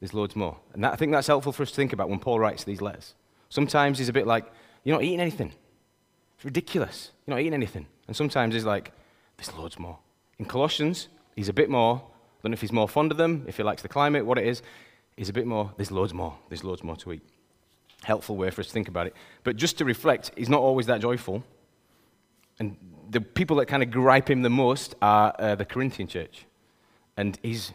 There's 0.00 0.14
loads 0.14 0.36
more. 0.36 0.56
And 0.74 0.84
that, 0.84 0.92
I 0.92 0.96
think 0.96 1.12
that's 1.12 1.26
helpful 1.26 1.52
for 1.52 1.62
us 1.62 1.70
to 1.70 1.76
think 1.76 1.92
about 1.92 2.08
when 2.08 2.18
Paul 2.18 2.38
writes 2.38 2.64
these 2.64 2.80
letters. 2.80 3.14
Sometimes 3.48 3.98
he's 3.98 4.08
a 4.08 4.12
bit 4.12 4.26
like, 4.26 4.50
You're 4.84 4.96
not 4.96 5.02
eating 5.02 5.20
anything. 5.20 5.52
It's 6.36 6.44
ridiculous. 6.44 7.10
You're 7.26 7.36
not 7.36 7.40
eating 7.40 7.54
anything. 7.54 7.86
And 8.06 8.14
sometimes 8.14 8.54
he's 8.54 8.64
like, 8.64 8.92
There's 9.36 9.52
loads 9.56 9.78
more. 9.78 9.98
In 10.40 10.46
Colossians, 10.46 11.08
he's 11.36 11.50
a 11.50 11.52
bit 11.52 11.68
more. 11.68 11.96
I 11.96 12.42
don't 12.42 12.52
know 12.52 12.54
if 12.54 12.62
he's 12.62 12.72
more 12.72 12.88
fond 12.88 13.12
of 13.12 13.18
them, 13.18 13.44
if 13.46 13.58
he 13.58 13.62
likes 13.62 13.82
the 13.82 13.88
climate, 13.88 14.24
what 14.24 14.38
it 14.38 14.46
is. 14.46 14.62
He's 15.14 15.28
a 15.28 15.34
bit 15.34 15.46
more. 15.46 15.70
There's 15.76 15.90
loads 15.90 16.14
more. 16.14 16.34
There's 16.48 16.64
loads 16.64 16.82
more 16.82 16.96
to 16.96 17.12
eat. 17.12 17.20
Helpful 18.04 18.38
way 18.38 18.48
for 18.48 18.62
us 18.62 18.68
to 18.68 18.72
think 18.72 18.88
about 18.88 19.06
it. 19.06 19.14
But 19.44 19.56
just 19.56 19.76
to 19.78 19.84
reflect, 19.84 20.30
he's 20.38 20.48
not 20.48 20.62
always 20.62 20.86
that 20.86 21.02
joyful. 21.02 21.44
And 22.58 22.74
the 23.10 23.20
people 23.20 23.58
that 23.58 23.66
kind 23.66 23.82
of 23.82 23.90
gripe 23.90 24.30
him 24.30 24.40
the 24.40 24.48
most 24.48 24.94
are 25.02 25.34
uh, 25.38 25.56
the 25.56 25.66
Corinthian 25.66 26.08
church. 26.08 26.46
And 27.18 27.38
he's, 27.42 27.74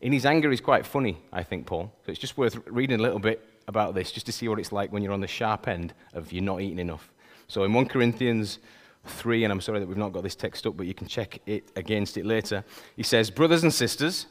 in 0.00 0.12
his 0.12 0.24
anger, 0.24 0.48
he's 0.48 0.60
quite 0.60 0.86
funny, 0.86 1.18
I 1.32 1.42
think, 1.42 1.66
Paul. 1.66 1.92
So 2.04 2.12
it's 2.12 2.20
just 2.20 2.38
worth 2.38 2.56
reading 2.66 3.00
a 3.00 3.02
little 3.02 3.18
bit 3.18 3.44
about 3.66 3.96
this 3.96 4.12
just 4.12 4.26
to 4.26 4.32
see 4.32 4.46
what 4.46 4.60
it's 4.60 4.70
like 4.70 4.92
when 4.92 5.02
you're 5.02 5.12
on 5.12 5.22
the 5.22 5.26
sharp 5.26 5.66
end 5.66 5.92
of 6.14 6.32
you're 6.32 6.44
not 6.44 6.60
eating 6.60 6.78
enough. 6.78 7.10
So 7.48 7.64
in 7.64 7.72
1 7.72 7.88
Corinthians 7.88 8.60
3, 9.08 9.44
and 9.44 9.52
I'm 9.52 9.60
sorry 9.60 9.80
that 9.80 9.88
we've 9.88 9.96
not 9.96 10.12
got 10.12 10.22
this 10.22 10.34
text 10.34 10.66
up, 10.66 10.76
but 10.76 10.86
you 10.86 10.94
can 10.94 11.06
check 11.06 11.40
it 11.46 11.70
against 11.76 12.16
it 12.16 12.26
later. 12.26 12.64
He 12.96 13.02
says, 13.02 13.30
Brothers 13.30 13.62
and 13.62 13.72
sisters, 13.72 14.26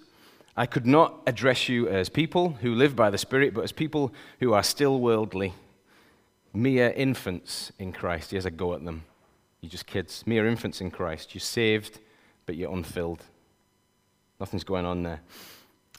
I 0.58 0.66
could 0.66 0.86
not 0.86 1.22
address 1.28 1.68
you 1.68 1.88
as 1.90 2.10
people 2.10 2.50
who 2.62 2.76
live 2.76 2.96
by 2.96 3.10
the 3.10 3.18
Spirit, 3.18 3.54
but 3.54 3.64
as 3.64 3.72
people 3.72 4.14
who 4.40 4.54
are 4.54 4.64
still 4.64 5.00
worldly, 5.00 5.54
mere 6.54 6.92
infants 6.92 7.72
in 7.78 7.92
Christ. 7.92 8.32
He 8.32 8.38
has 8.38 8.46
a 8.46 8.52
go 8.52 8.74
at 8.74 8.86
them. 8.86 9.04
You're 9.62 9.70
just 9.70 9.86
kids, 9.86 10.24
mere 10.26 10.48
infants 10.48 10.80
in 10.80 10.92
Christ. 10.92 11.34
You're 11.34 11.42
saved, 11.42 12.00
but 12.46 12.56
you're 12.56 12.72
unfilled. 12.72 13.24
Nothing's 14.40 14.64
going 14.64 14.86
on 14.86 15.04
there. 15.04 15.22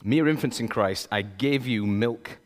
Mere 0.03 0.27
infants 0.27 0.59
in 0.59 0.67
Christ, 0.67 1.07
I 1.11 1.21
gave 1.21 1.67
you 1.67 1.85
milk, 1.85 2.37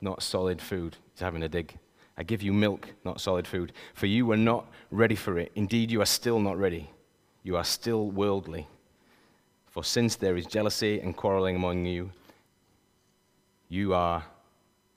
not 0.00 0.22
solid 0.22 0.60
food. 0.60 0.96
He's 1.12 1.20
having 1.20 1.42
a 1.42 1.48
dig. 1.48 1.78
I 2.16 2.22
give 2.22 2.42
you 2.42 2.52
milk, 2.52 2.92
not 3.04 3.20
solid 3.20 3.46
food. 3.46 3.72
For 3.94 4.06
you 4.06 4.26
were 4.26 4.36
not 4.36 4.66
ready 4.90 5.16
for 5.16 5.38
it. 5.38 5.50
Indeed, 5.54 5.90
you 5.90 6.00
are 6.00 6.06
still 6.06 6.38
not 6.38 6.58
ready. 6.58 6.90
You 7.42 7.56
are 7.56 7.64
still 7.64 8.10
worldly. 8.10 8.68
For 9.66 9.82
since 9.82 10.16
there 10.16 10.36
is 10.36 10.46
jealousy 10.46 11.00
and 11.00 11.16
quarreling 11.16 11.56
among 11.56 11.84
you, 11.86 12.10
you 13.68 13.94
are, 13.94 14.24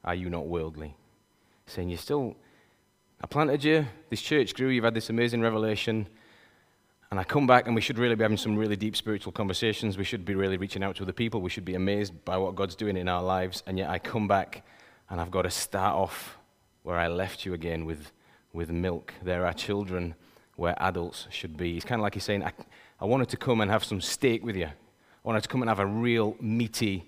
are 0.03 0.15
you 0.15 0.29
not 0.29 0.45
worldly? 0.45 0.95
Saying, 1.65 1.89
You're 1.89 1.97
still, 1.97 2.36
I 3.21 3.25
planted 3.25 3.63
you, 3.63 3.88
this 4.09 4.21
church 4.21 4.53
grew, 4.53 4.69
you've 4.69 4.83
had 4.83 4.93
this 4.93 5.09
amazing 5.09 5.41
revelation. 5.41 6.07
And 7.09 7.19
I 7.19 7.24
come 7.24 7.47
back, 7.47 7.65
and 7.65 7.74
we 7.74 7.81
should 7.81 7.97
really 7.97 8.15
be 8.15 8.24
having 8.24 8.38
some 8.38 8.57
really 8.57 8.75
deep 8.75 8.95
spiritual 8.95 9.31
conversations. 9.31 9.97
We 9.97 10.03
should 10.03 10.25
be 10.25 10.36
really 10.36 10.57
reaching 10.57 10.83
out 10.83 10.97
to 10.97 11.03
other 11.03 11.13
people. 11.13 11.41
We 11.41 11.50
should 11.50 11.63
be 11.63 11.75
amazed 11.75 12.13
by 12.25 12.38
what 12.38 12.55
God's 12.55 12.75
doing 12.75 12.97
in 12.97 13.07
our 13.07 13.24
lives. 13.24 13.63
And 13.65 13.77
yet 13.77 13.89
I 13.89 13.97
come 13.97 14.27
back, 14.27 14.65
and 15.09 15.21
I've 15.21 15.31
got 15.31 15.43
to 15.43 15.50
start 15.50 15.95
off 15.95 16.38
where 16.88 16.98
I 16.98 17.10
left 17.10 17.46
you 17.46 17.53
again 17.53 17.84
with, 17.84 18.13
with 18.53 18.70
milk. 18.70 19.13
There 19.22 19.46
are 19.46 19.51
children 19.51 20.15
where 20.56 20.74
adults 20.82 21.27
should 21.32 21.58
be. 21.58 21.75
It's 21.75 21.84
kind 21.84 22.00
of 22.00 22.03
like 22.03 22.13
he's 22.13 22.24
saying, 22.24 22.46
I, 22.46 22.53
I 23.01 23.03
wanted 23.03 23.27
to 23.27 23.36
come 23.36 23.60
and 23.60 23.70
have 23.70 23.84
some 23.84 24.00
steak 24.00 24.41
with 24.41 24.56
you. 24.56 24.67
I 24.67 25.22
wanted 25.22 25.44
to 25.44 25.50
come 25.50 25.62
and 25.62 25.67
have 25.67 25.79
a 25.79 25.86
real 25.86 26.38
meaty, 26.39 27.03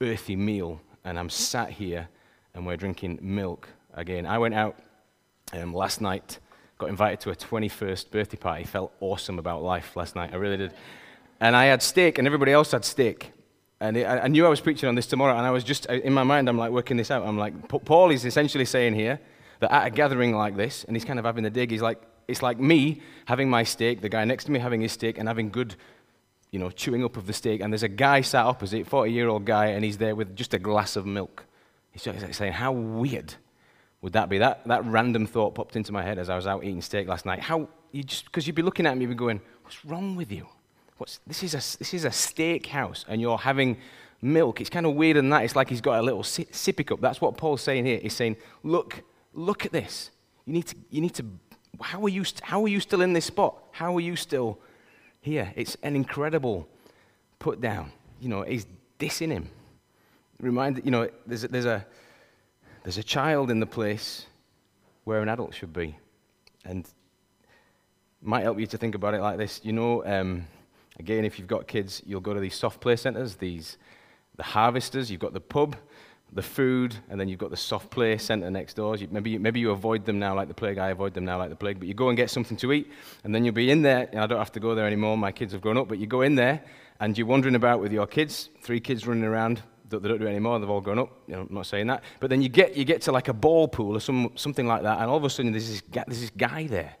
earthy 0.00 0.34
meal. 0.34 0.80
And 1.04 1.16
I'm 1.16 1.30
sat 1.30 1.70
here, 1.70 2.08
and 2.54 2.66
we're 2.66 2.76
drinking 2.76 3.20
milk 3.22 3.68
again. 3.94 4.26
I 4.26 4.36
went 4.38 4.54
out 4.54 4.76
um, 5.52 5.72
last 5.72 6.00
night 6.00 6.40
got 6.78 6.88
invited 6.88 7.20
to 7.20 7.30
a 7.30 7.36
21st 7.36 8.10
birthday 8.10 8.36
party. 8.36 8.64
Felt 8.64 8.92
awesome 8.98 9.38
about 9.38 9.62
life 9.62 9.94
last 9.94 10.16
night. 10.16 10.30
I 10.32 10.36
really 10.38 10.56
did. 10.56 10.72
And 11.38 11.54
I 11.54 11.66
had 11.66 11.82
steak, 11.82 12.18
and 12.18 12.26
everybody 12.26 12.50
else 12.50 12.72
had 12.72 12.84
steak. 12.84 13.30
And 13.80 13.96
it, 13.96 14.06
I 14.06 14.28
knew 14.28 14.44
I 14.44 14.50
was 14.50 14.60
preaching 14.60 14.88
on 14.88 14.94
this 14.94 15.06
tomorrow, 15.06 15.36
and 15.36 15.46
I 15.46 15.50
was 15.50 15.64
just, 15.64 15.86
in 15.86 16.12
my 16.12 16.22
mind, 16.22 16.48
I'm 16.48 16.58
like 16.58 16.70
working 16.70 16.98
this 16.98 17.10
out. 17.10 17.26
I'm 17.26 17.38
like, 17.38 17.68
Paul 17.68 18.10
is 18.10 18.26
essentially 18.26 18.66
saying 18.66 18.94
here 18.94 19.18
that 19.60 19.72
at 19.72 19.86
a 19.86 19.90
gathering 19.90 20.34
like 20.34 20.54
this, 20.54 20.84
and 20.84 20.94
he's 20.94 21.04
kind 21.04 21.18
of 21.18 21.24
having 21.24 21.44
the 21.44 21.50
dig, 21.50 21.70
he's 21.70 21.80
like, 21.80 22.02
it's 22.28 22.42
like 22.42 22.60
me 22.60 23.00
having 23.24 23.48
my 23.48 23.64
steak, 23.64 24.02
the 24.02 24.08
guy 24.08 24.24
next 24.24 24.44
to 24.44 24.50
me 24.50 24.58
having 24.58 24.82
his 24.82 24.92
steak, 24.92 25.16
and 25.16 25.26
having 25.26 25.48
good, 25.48 25.76
you 26.50 26.58
know, 26.58 26.70
chewing 26.70 27.02
up 27.04 27.16
of 27.16 27.26
the 27.26 27.32
steak. 27.32 27.62
And 27.62 27.72
there's 27.72 27.82
a 27.82 27.88
guy 27.88 28.20
sat 28.20 28.44
opposite, 28.44 28.86
40 28.86 29.10
year 29.10 29.28
old 29.28 29.46
guy, 29.46 29.68
and 29.68 29.82
he's 29.82 29.96
there 29.96 30.14
with 30.14 30.36
just 30.36 30.52
a 30.52 30.58
glass 30.58 30.96
of 30.96 31.06
milk. 31.06 31.46
He's 31.90 32.04
just 32.04 32.34
saying, 32.34 32.52
how 32.52 32.72
weird 32.72 33.34
would 34.02 34.12
that 34.12 34.28
be? 34.28 34.38
That, 34.38 34.66
that 34.66 34.84
random 34.84 35.26
thought 35.26 35.54
popped 35.54 35.74
into 35.74 35.90
my 35.90 36.02
head 36.02 36.18
as 36.18 36.28
I 36.28 36.36
was 36.36 36.46
out 36.46 36.64
eating 36.64 36.82
steak 36.82 37.08
last 37.08 37.24
night. 37.24 37.40
How, 37.40 37.68
you 37.92 38.04
just, 38.04 38.26
because 38.26 38.46
you'd 38.46 38.56
be 38.56 38.62
looking 38.62 38.86
at 38.86 38.96
me 38.96 39.06
and 39.06 39.16
going, 39.16 39.40
what's 39.62 39.84
wrong 39.86 40.16
with 40.16 40.30
you? 40.30 40.46
What's, 41.00 41.18
this, 41.26 41.42
is 41.42 41.54
a, 41.54 41.78
this 41.78 41.94
is 41.94 42.04
a 42.04 42.12
steak 42.12 42.66
house 42.66 43.06
and 43.08 43.22
you're 43.22 43.38
having 43.38 43.78
milk. 44.20 44.60
It's 44.60 44.68
kind 44.68 44.84
of 44.84 44.94
weird 44.94 45.16
than 45.16 45.30
that. 45.30 45.44
It's 45.44 45.56
like 45.56 45.70
he's 45.70 45.80
got 45.80 45.98
a 45.98 46.02
little 46.02 46.22
sippy 46.22 46.86
cup. 46.86 47.00
That's 47.00 47.22
what 47.22 47.38
Paul's 47.38 47.62
saying 47.62 47.86
here. 47.86 47.98
He's 47.98 48.12
saying, 48.12 48.36
look, 48.62 49.02
look 49.32 49.64
at 49.64 49.72
this. 49.72 50.10
You 50.44 50.52
need 50.52 50.66
to, 50.66 50.76
you 50.90 51.00
need 51.00 51.14
to 51.14 51.24
how, 51.80 52.02
are 52.02 52.10
you, 52.10 52.22
how 52.42 52.62
are 52.62 52.68
you 52.68 52.80
still 52.80 53.00
in 53.00 53.14
this 53.14 53.24
spot? 53.24 53.56
How 53.70 53.96
are 53.96 54.00
you 54.00 54.14
still 54.14 54.58
here? 55.22 55.50
It's 55.56 55.74
an 55.82 55.96
incredible 55.96 56.68
put 57.38 57.62
down. 57.62 57.92
You 58.20 58.28
know, 58.28 58.42
he's 58.42 58.66
dissing 58.98 59.30
him. 59.30 59.48
Remind, 60.38 60.82
you 60.84 60.90
know, 60.90 61.08
there's 61.26 61.44
a, 61.44 61.48
there's 61.48 61.64
a, 61.64 61.86
there's 62.82 62.98
a 62.98 63.02
child 63.02 63.50
in 63.50 63.58
the 63.58 63.66
place 63.66 64.26
where 65.04 65.22
an 65.22 65.30
adult 65.30 65.54
should 65.54 65.72
be. 65.72 65.96
And 66.66 66.86
might 68.20 68.42
help 68.42 68.60
you 68.60 68.66
to 68.66 68.76
think 68.76 68.94
about 68.94 69.14
it 69.14 69.22
like 69.22 69.38
this. 69.38 69.62
You 69.62 69.72
know, 69.72 70.04
um, 70.04 70.44
again, 71.00 71.24
if 71.24 71.38
you've 71.38 71.48
got 71.48 71.66
kids, 71.66 72.02
you'll 72.06 72.20
go 72.20 72.34
to 72.34 72.40
these 72.40 72.54
soft 72.54 72.80
play 72.80 72.96
centers, 72.96 73.34
these 73.36 73.78
the 74.36 74.42
harvesters. 74.44 75.10
You've 75.10 75.20
got 75.20 75.32
the 75.32 75.40
pub, 75.40 75.76
the 76.32 76.42
food, 76.42 76.94
and 77.08 77.18
then 77.20 77.28
you've 77.28 77.38
got 77.38 77.50
the 77.50 77.56
soft 77.56 77.90
play 77.90 78.16
center 78.16 78.50
next 78.50 78.74
door. 78.74 78.96
You, 78.96 79.08
maybe, 79.10 79.30
you, 79.30 79.40
maybe 79.40 79.60
you 79.60 79.70
avoid 79.70 80.04
them 80.04 80.18
now 80.18 80.34
like 80.34 80.48
the 80.48 80.54
plague. 80.54 80.78
I 80.78 80.90
avoid 80.90 81.14
them 81.14 81.24
now 81.24 81.38
like 81.38 81.50
the 81.50 81.56
plague. 81.56 81.78
But 81.78 81.88
you 81.88 81.94
go 81.94 82.08
and 82.08 82.16
get 82.16 82.30
something 82.30 82.56
to 82.58 82.72
eat, 82.72 82.90
and 83.24 83.34
then 83.34 83.44
you'll 83.44 83.54
be 83.54 83.70
in 83.70 83.82
there. 83.82 84.08
I 84.14 84.26
don't 84.26 84.38
have 84.38 84.52
to 84.52 84.60
go 84.60 84.74
there 84.74 84.86
anymore. 84.86 85.18
My 85.18 85.32
kids 85.32 85.52
have 85.52 85.60
grown 85.60 85.76
up. 85.76 85.88
But 85.88 85.98
you 85.98 86.06
go 86.06 86.22
in 86.22 86.36
there, 86.36 86.62
and 87.00 87.16
you're 87.18 87.26
wandering 87.26 87.54
about 87.54 87.80
with 87.80 87.92
your 87.92 88.06
kids, 88.06 88.50
three 88.62 88.80
kids 88.80 89.06
running 89.06 89.24
around, 89.24 89.62
they 89.88 90.08
don't 90.08 90.18
do 90.18 90.26
it 90.26 90.30
anymore. 90.30 90.58
They've 90.58 90.70
all 90.70 90.80
grown 90.80 90.98
up. 90.98 91.10
You 91.26 91.34
know, 91.34 91.40
I'm 91.42 91.54
not 91.54 91.66
saying 91.66 91.88
that. 91.88 92.04
But 92.20 92.30
then 92.30 92.42
you 92.42 92.48
get, 92.48 92.76
you 92.76 92.84
get 92.84 93.02
to 93.02 93.12
like 93.12 93.28
a 93.28 93.32
ball 93.32 93.66
pool 93.66 93.96
or 93.96 94.00
some, 94.00 94.30
something 94.36 94.66
like 94.66 94.82
that, 94.82 95.00
and 95.00 95.10
all 95.10 95.16
of 95.16 95.24
a 95.24 95.30
sudden 95.30 95.52
there's 95.52 95.68
this, 95.68 95.82
there's 95.90 96.20
this 96.20 96.30
guy 96.30 96.66
there. 96.66 96.94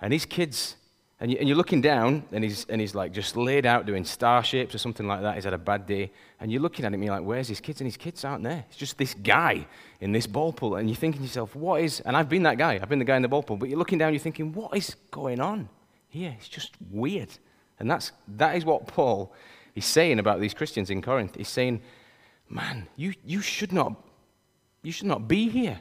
And 0.00 0.12
his 0.12 0.24
kids, 0.24 0.76
and, 1.18 1.30
you, 1.30 1.38
you're 1.40 1.56
looking 1.56 1.80
down, 1.80 2.24
and 2.30 2.44
he's, 2.44 2.66
and 2.68 2.78
he's 2.78 2.94
like 2.94 3.12
just 3.12 3.36
laid 3.36 3.64
out 3.64 3.86
doing 3.86 4.04
star 4.04 4.44
shapes 4.44 4.74
or 4.74 4.78
something 4.78 5.06
like 5.06 5.22
that. 5.22 5.34
He's 5.36 5.44
had 5.44 5.54
a 5.54 5.58
bad 5.58 5.86
day. 5.86 6.12
And 6.40 6.52
you're 6.52 6.60
looking 6.60 6.84
at 6.84 6.92
him, 6.92 7.02
you're 7.02 7.14
like, 7.14 7.24
where's 7.24 7.48
his 7.48 7.58
kids? 7.58 7.80
And 7.80 7.86
his 7.86 7.96
kids 7.96 8.22
aren't 8.22 8.44
there. 8.44 8.64
It's 8.68 8.76
just 8.76 8.98
this 8.98 9.14
guy 9.14 9.66
in 10.00 10.12
this 10.12 10.26
ball 10.26 10.52
pool. 10.52 10.76
And 10.76 10.90
you're 10.90 10.96
thinking 10.96 11.20
to 11.20 11.26
yourself, 11.26 11.56
what 11.56 11.80
is, 11.80 12.00
and 12.00 12.14
I've 12.14 12.28
been 12.28 12.42
that 12.42 12.58
guy. 12.58 12.78
I've 12.80 12.90
been 12.90 12.98
the 12.98 13.06
guy 13.06 13.16
in 13.16 13.22
the 13.22 13.28
ball 13.28 13.42
pool. 13.42 13.56
But 13.56 13.70
you're 13.70 13.78
looking 13.78 13.96
down, 13.96 14.12
you're 14.12 14.20
thinking, 14.20 14.52
what 14.52 14.76
is 14.76 14.94
going 15.10 15.40
on 15.40 15.70
here? 16.08 16.34
It's 16.38 16.48
just 16.48 16.72
weird. 16.90 17.30
And 17.80 17.90
that's, 17.90 18.12
that 18.36 18.56
is 18.56 18.66
what 18.66 18.86
Paul 18.86 19.32
is 19.74 19.86
saying 19.86 20.18
about 20.18 20.38
these 20.38 20.52
Christians 20.52 20.90
in 20.90 21.00
Corinth. 21.00 21.36
He's 21.36 21.48
saying, 21.48 21.80
man, 22.50 22.88
you, 22.96 23.14
you, 23.24 23.40
should 23.40 23.72
not, 23.72 23.94
you 24.82 24.92
should 24.92 25.06
not 25.06 25.26
be 25.26 25.48
here. 25.48 25.80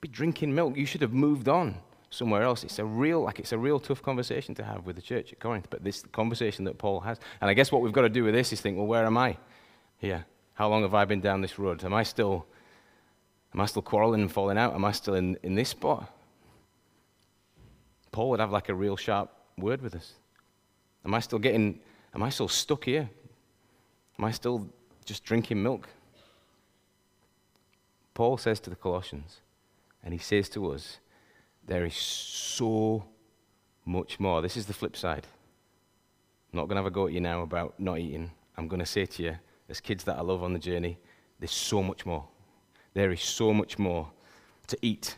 Be 0.00 0.08
drinking 0.08 0.54
milk. 0.54 0.76
You 0.76 0.86
should 0.86 1.02
have 1.02 1.12
moved 1.12 1.48
on 1.48 1.74
somewhere 2.10 2.42
else. 2.42 2.64
It's 2.64 2.78
a 2.78 2.84
real, 2.84 3.22
like 3.22 3.38
it's 3.38 3.52
a 3.52 3.58
real 3.58 3.80
tough 3.80 4.02
conversation 4.02 4.54
to 4.56 4.64
have 4.64 4.86
with 4.86 4.96
the 4.96 5.02
church 5.02 5.32
at 5.32 5.40
Corinth, 5.40 5.68
but 5.70 5.82
this 5.82 6.02
conversation 6.12 6.64
that 6.64 6.78
Paul 6.78 7.00
has. 7.00 7.18
And 7.40 7.48
I 7.48 7.54
guess 7.54 7.72
what 7.72 7.82
we've 7.82 7.92
got 7.92 8.02
to 8.02 8.08
do 8.08 8.24
with 8.24 8.34
this 8.34 8.52
is 8.52 8.60
think, 8.60 8.76
well, 8.76 8.86
where 8.86 9.06
am 9.06 9.16
I 9.16 9.36
here? 9.98 10.26
How 10.54 10.68
long 10.68 10.82
have 10.82 10.94
I 10.94 11.04
been 11.04 11.20
down 11.20 11.40
this 11.40 11.58
road? 11.58 11.84
Am 11.84 11.94
I 11.94 12.02
still, 12.02 12.46
am 13.54 13.60
I 13.60 13.66
still 13.66 13.82
quarreling 13.82 14.20
and 14.20 14.30
falling 14.30 14.58
out? 14.58 14.74
Am 14.74 14.84
I 14.84 14.92
still 14.92 15.14
in, 15.14 15.38
in 15.42 15.54
this 15.54 15.70
spot? 15.70 16.12
Paul 18.12 18.30
would 18.30 18.40
have 18.40 18.50
like 18.50 18.68
a 18.68 18.74
real 18.74 18.96
sharp 18.96 19.30
word 19.56 19.80
with 19.80 19.94
us. 19.94 20.14
Am 21.04 21.14
I 21.14 21.20
still 21.20 21.38
getting 21.38 21.80
Am 22.14 22.22
I 22.22 22.28
still 22.30 22.48
stuck 22.48 22.84
here? 22.84 23.08
Am 24.18 24.24
I 24.24 24.30
still 24.30 24.68
just 25.04 25.24
drinking 25.24 25.62
milk? 25.62 25.88
Paul 28.14 28.36
says 28.36 28.60
to 28.60 28.70
the 28.70 28.76
Colossians, 28.76 29.40
and 30.02 30.12
he 30.12 30.18
says 30.18 30.48
to 30.50 30.72
us, 30.72 30.98
there 31.70 31.84
is 31.84 31.94
so 31.94 33.04
much 33.84 34.18
more. 34.18 34.42
This 34.42 34.56
is 34.56 34.66
the 34.66 34.72
flip 34.72 34.96
side. 34.96 35.24
I'm 36.52 36.56
not 36.56 36.64
going 36.64 36.74
to 36.74 36.82
have 36.82 36.86
a 36.86 36.90
go 36.90 37.06
at 37.06 37.12
you 37.12 37.20
now 37.20 37.42
about 37.42 37.78
not 37.78 38.00
eating. 38.00 38.32
I'm 38.56 38.66
going 38.66 38.80
to 38.80 38.86
say 38.86 39.06
to 39.06 39.22
you, 39.22 39.36
as 39.68 39.80
kids 39.80 40.02
that 40.04 40.18
I 40.18 40.20
love 40.20 40.42
on 40.42 40.52
the 40.52 40.58
journey, 40.58 40.98
there's 41.38 41.52
so 41.52 41.80
much 41.80 42.04
more. 42.04 42.26
There 42.92 43.12
is 43.12 43.22
so 43.22 43.54
much 43.54 43.78
more 43.78 44.10
to 44.66 44.76
eat. 44.82 45.16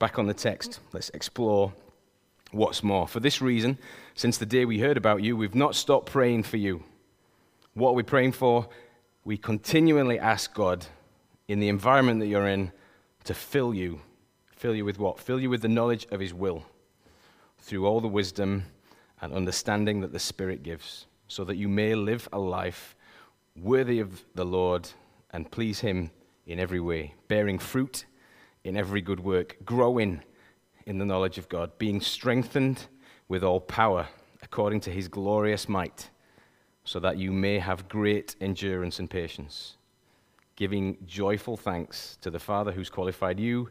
Back 0.00 0.18
on 0.18 0.26
the 0.26 0.34
text, 0.34 0.80
let's 0.92 1.10
explore 1.10 1.72
what's 2.50 2.82
more. 2.82 3.06
For 3.06 3.20
this 3.20 3.40
reason, 3.40 3.78
since 4.16 4.38
the 4.38 4.46
day 4.46 4.64
we 4.64 4.80
heard 4.80 4.96
about 4.96 5.22
you, 5.22 5.36
we've 5.36 5.54
not 5.54 5.76
stopped 5.76 6.10
praying 6.10 6.42
for 6.42 6.56
you. 6.56 6.82
What 7.74 7.90
are 7.90 7.94
we 7.94 8.02
praying 8.02 8.32
for? 8.32 8.68
We 9.24 9.36
continually 9.36 10.18
ask 10.18 10.52
God 10.52 10.84
in 11.46 11.60
the 11.60 11.68
environment 11.68 12.18
that 12.18 12.26
you're 12.26 12.48
in 12.48 12.72
to 13.22 13.34
fill 13.34 13.72
you. 13.72 14.00
Fill 14.58 14.74
you 14.74 14.84
with 14.84 14.98
what? 14.98 15.20
Fill 15.20 15.38
you 15.38 15.50
with 15.50 15.62
the 15.62 15.68
knowledge 15.68 16.08
of 16.10 16.18
His 16.18 16.34
will 16.34 16.64
through 17.60 17.86
all 17.86 18.00
the 18.00 18.08
wisdom 18.08 18.64
and 19.20 19.32
understanding 19.32 20.00
that 20.00 20.12
the 20.12 20.18
Spirit 20.18 20.64
gives, 20.64 21.06
so 21.28 21.44
that 21.44 21.54
you 21.54 21.68
may 21.68 21.94
live 21.94 22.28
a 22.32 22.40
life 22.40 22.96
worthy 23.54 24.00
of 24.00 24.24
the 24.34 24.44
Lord 24.44 24.88
and 25.30 25.48
please 25.48 25.78
Him 25.78 26.10
in 26.44 26.58
every 26.58 26.80
way, 26.80 27.14
bearing 27.28 27.56
fruit 27.56 28.04
in 28.64 28.76
every 28.76 29.00
good 29.00 29.20
work, 29.20 29.56
growing 29.64 30.24
in 30.86 30.98
the 30.98 31.06
knowledge 31.06 31.38
of 31.38 31.48
God, 31.48 31.70
being 31.78 32.00
strengthened 32.00 32.88
with 33.28 33.44
all 33.44 33.60
power 33.60 34.08
according 34.42 34.80
to 34.80 34.90
his 34.90 35.06
glorious 35.06 35.68
might, 35.68 36.10
so 36.82 36.98
that 36.98 37.16
you 37.16 37.30
may 37.30 37.60
have 37.60 37.88
great 37.88 38.34
endurance 38.40 38.98
and 38.98 39.08
patience, 39.08 39.76
giving 40.56 40.98
joyful 41.06 41.56
thanks 41.56 42.18
to 42.22 42.30
the 42.30 42.40
Father 42.40 42.72
who's 42.72 42.90
qualified 42.90 43.38
you 43.38 43.68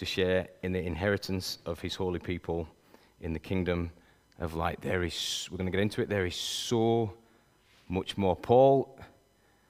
to 0.00 0.06
share 0.06 0.48
in 0.62 0.72
the 0.72 0.80
inheritance 0.80 1.58
of 1.66 1.78
his 1.78 1.94
holy 1.94 2.18
people 2.18 2.66
in 3.20 3.34
the 3.34 3.38
kingdom 3.38 3.90
of 4.38 4.54
light. 4.54 4.80
There 4.80 5.02
is, 5.02 5.46
we're 5.50 5.58
going 5.58 5.66
to 5.66 5.70
get 5.70 5.82
into 5.82 6.00
it, 6.00 6.08
there 6.08 6.24
is 6.24 6.34
so 6.34 7.12
much 7.86 8.16
more. 8.16 8.34
Paul, 8.34 8.98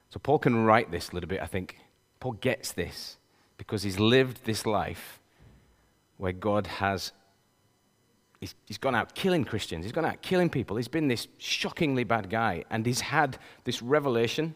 so 0.09 0.19
Paul 0.19 0.39
can 0.39 0.63
write 0.63 0.89
this 0.89 1.09
a 1.09 1.15
little 1.15 1.27
bit, 1.27 1.41
I 1.41 1.47
think. 1.47 1.79
Paul 2.21 2.31
gets 2.31 2.71
this 2.71 3.17
because 3.57 3.83
he's 3.83 3.99
lived 3.99 4.45
this 4.45 4.65
life 4.65 5.19
where 6.15 6.31
God 6.31 6.65
has 6.65 7.11
he's, 8.39 8.55
he's 8.65 8.77
gone 8.77 8.95
out 8.95 9.13
killing 9.13 9.43
Christians. 9.43 9.83
He's 9.83 9.91
gone 9.91 10.05
out 10.05 10.21
killing 10.21 10.49
people. 10.49 10.77
He's 10.77 10.87
been 10.87 11.09
this 11.09 11.27
shockingly 11.39 12.05
bad 12.05 12.29
guy. 12.29 12.63
And 12.69 12.85
he's 12.85 13.01
had 13.01 13.37
this 13.65 13.81
revelation 13.81 14.55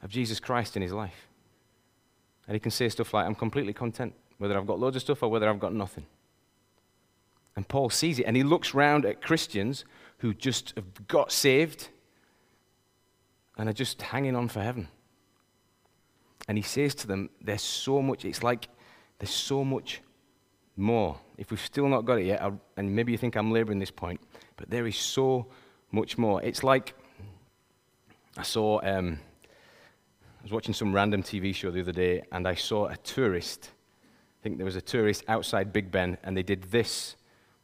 of 0.00 0.10
Jesus 0.10 0.38
Christ 0.38 0.76
in 0.76 0.82
his 0.82 0.92
life. 0.92 1.26
And 2.46 2.54
he 2.54 2.60
can 2.60 2.70
say 2.70 2.88
stuff 2.88 3.12
like, 3.12 3.26
I'm 3.26 3.34
completely 3.34 3.72
content, 3.72 4.14
whether 4.42 4.58
I've 4.58 4.66
got 4.66 4.80
loads 4.80 4.96
of 4.96 5.02
stuff 5.02 5.22
or 5.22 5.28
whether 5.28 5.48
I've 5.48 5.60
got 5.60 5.72
nothing. 5.72 6.04
And 7.54 7.68
Paul 7.68 7.90
sees 7.90 8.18
it. 8.18 8.24
And 8.24 8.36
he 8.36 8.42
looks 8.42 8.74
round 8.74 9.06
at 9.06 9.22
Christians 9.22 9.84
who 10.18 10.34
just 10.34 10.72
have 10.74 11.06
got 11.06 11.30
saved 11.30 11.90
and 13.56 13.68
are 13.68 13.72
just 13.72 14.02
hanging 14.02 14.34
on 14.34 14.48
for 14.48 14.60
heaven. 14.60 14.88
And 16.48 16.58
he 16.58 16.62
says 16.62 16.92
to 16.96 17.06
them, 17.06 17.30
There's 17.40 17.62
so 17.62 18.02
much, 18.02 18.24
it's 18.24 18.42
like 18.42 18.66
there's 19.20 19.30
so 19.30 19.62
much 19.62 20.00
more. 20.76 21.20
If 21.38 21.52
we've 21.52 21.60
still 21.64 21.86
not 21.86 22.04
got 22.04 22.18
it 22.18 22.26
yet, 22.26 22.42
I'll, 22.42 22.60
and 22.76 22.92
maybe 22.92 23.12
you 23.12 23.18
think 23.18 23.36
I'm 23.36 23.52
laboring 23.52 23.78
this 23.78 23.92
point, 23.92 24.20
but 24.56 24.68
there 24.68 24.88
is 24.88 24.96
so 24.96 25.46
much 25.92 26.18
more. 26.18 26.42
It's 26.42 26.64
like 26.64 26.94
I 28.36 28.42
saw, 28.42 28.80
um, 28.82 29.20
I 30.40 30.42
was 30.42 30.50
watching 30.50 30.74
some 30.74 30.92
random 30.92 31.22
TV 31.22 31.54
show 31.54 31.70
the 31.70 31.82
other 31.82 31.92
day, 31.92 32.24
and 32.32 32.48
I 32.48 32.56
saw 32.56 32.86
a 32.86 32.96
tourist. 32.96 33.70
I 34.42 34.44
think 34.44 34.56
there 34.56 34.64
was 34.64 34.74
a 34.74 34.80
tourist 34.80 35.22
outside 35.28 35.72
Big 35.72 35.92
Ben, 35.92 36.18
and 36.24 36.36
they 36.36 36.42
did 36.42 36.64
this. 36.72 37.14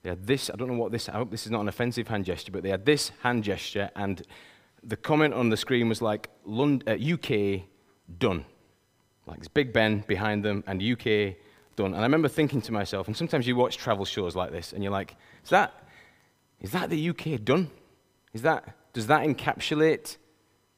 They 0.04 0.10
had 0.10 0.28
this, 0.28 0.48
I 0.48 0.54
don't 0.54 0.68
know 0.68 0.78
what 0.78 0.92
this, 0.92 1.08
I 1.08 1.14
hope 1.14 1.32
this 1.32 1.44
is 1.44 1.50
not 1.50 1.62
an 1.62 1.66
offensive 1.66 2.06
hand 2.06 2.24
gesture, 2.24 2.52
but 2.52 2.62
they 2.62 2.68
had 2.68 2.86
this 2.86 3.10
hand 3.24 3.42
gesture, 3.42 3.90
and 3.96 4.22
the 4.84 4.96
comment 4.96 5.34
on 5.34 5.48
the 5.48 5.56
screen 5.56 5.88
was 5.88 6.00
like, 6.00 6.30
London, 6.44 6.88
uh, 6.88 7.14
UK 7.14 7.62
done. 8.16 8.44
Like 9.26 9.40
this 9.40 9.48
Big 9.48 9.72
Ben 9.72 10.04
behind 10.06 10.44
them, 10.44 10.62
and 10.68 10.80
UK 10.80 11.34
done. 11.74 11.94
And 11.94 11.96
I 11.96 12.02
remember 12.02 12.28
thinking 12.28 12.62
to 12.62 12.72
myself, 12.72 13.08
and 13.08 13.16
sometimes 13.16 13.44
you 13.48 13.56
watch 13.56 13.76
travel 13.76 14.04
shows 14.04 14.36
like 14.36 14.52
this, 14.52 14.72
and 14.72 14.80
you're 14.80 14.92
like, 14.92 15.16
is 15.42 15.50
that, 15.50 15.74
is 16.60 16.70
that 16.70 16.90
the 16.90 17.08
UK 17.08 17.42
done? 17.42 17.72
Is 18.32 18.42
that, 18.42 18.92
does 18.92 19.08
that 19.08 19.26
encapsulate 19.26 20.16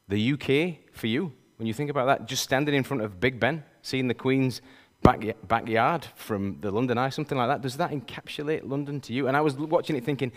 the 0.07 0.33
UK 0.33 0.95
for 0.97 1.05
you? 1.05 1.31
When 1.57 1.67
you 1.67 1.75
think 1.75 1.91
about 1.91 2.07
that, 2.07 2.27
just 2.27 2.41
standing 2.41 2.73
in 2.73 2.81
front 2.81 3.03
of 3.03 3.19
Big 3.19 3.39
Ben, 3.39 3.63
seeing 3.83 4.07
the 4.07 4.15
Queen's 4.15 4.63
back, 5.03 5.23
backyard 5.47 6.07
from 6.15 6.57
the 6.61 6.71
London 6.71 6.97
Eye, 6.97 7.09
something 7.09 7.37
like 7.37 7.49
that, 7.49 7.61
does 7.61 7.77
that 7.77 7.91
encapsulate 7.91 8.67
London 8.67 8.99
to 9.01 9.13
you? 9.13 9.27
And 9.27 9.35
I 9.35 9.41
was 9.41 9.55
watching 9.55 9.95
it 9.95 10.03
thinking, 10.03 10.31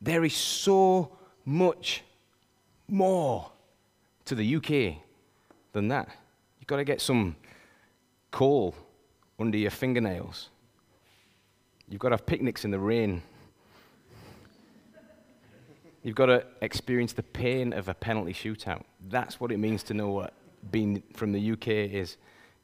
there 0.00 0.24
is 0.24 0.34
so 0.34 1.16
much 1.44 2.02
more 2.88 3.50
to 4.24 4.34
the 4.34 4.56
UK 4.56 5.02
than 5.72 5.88
that. 5.88 6.08
You've 6.58 6.66
got 6.66 6.76
to 6.76 6.84
get 6.84 7.00
some 7.00 7.36
coal 8.30 8.74
under 9.38 9.56
your 9.56 9.70
fingernails. 9.70 10.48
You've 11.88 12.00
got 12.00 12.10
to 12.10 12.14
have 12.14 12.26
picnics 12.26 12.64
in 12.64 12.70
the 12.70 12.78
rain. 12.78 13.22
You've 16.02 16.16
got 16.16 16.26
to 16.26 16.44
experience 16.60 17.12
the 17.12 17.22
pain 17.22 17.72
of 17.72 17.88
a 17.88 17.94
penalty 17.94 18.32
shootout. 18.32 18.84
That's 19.08 19.40
what 19.40 19.52
it 19.52 19.58
means 19.58 19.82
to 19.84 19.94
know 19.94 20.10
what 20.10 20.32
being 20.70 21.02
from 21.14 21.32
the 21.32 21.52
UK 21.52 21.68
is. 21.68 22.16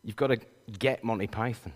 You've 0.03 0.17
got 0.17 0.29
to 0.29 0.39
get 0.79 1.05
Monty 1.05 1.27
Python. 1.27 1.73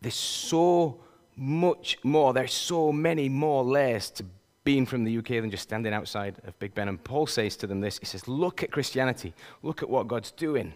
There's 0.00 0.14
so 0.14 1.00
much 1.36 1.98
more. 2.02 2.32
There's 2.32 2.52
so 2.52 2.92
many 2.92 3.28
more 3.28 3.64
layers 3.64 4.10
to 4.10 4.24
being 4.64 4.86
from 4.86 5.04
the 5.04 5.18
UK 5.18 5.28
than 5.28 5.50
just 5.50 5.64
standing 5.64 5.92
outside 5.92 6.36
of 6.46 6.58
Big 6.58 6.74
Ben. 6.74 6.88
And 6.88 7.02
Paul 7.02 7.26
says 7.26 7.56
to 7.56 7.66
them 7.66 7.80
this 7.80 7.98
He 7.98 8.06
says, 8.06 8.28
Look 8.28 8.62
at 8.62 8.70
Christianity. 8.70 9.34
Look 9.62 9.82
at 9.82 9.90
what 9.90 10.08
God's 10.08 10.30
doing. 10.30 10.74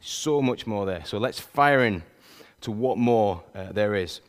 So 0.00 0.42
much 0.42 0.66
more 0.66 0.86
there. 0.86 1.04
So 1.04 1.18
let's 1.18 1.38
fire 1.38 1.84
in 1.84 2.02
to 2.62 2.72
what 2.72 2.98
more 2.98 3.42
uh, 3.54 3.72
there 3.72 3.94
is. 3.94 4.20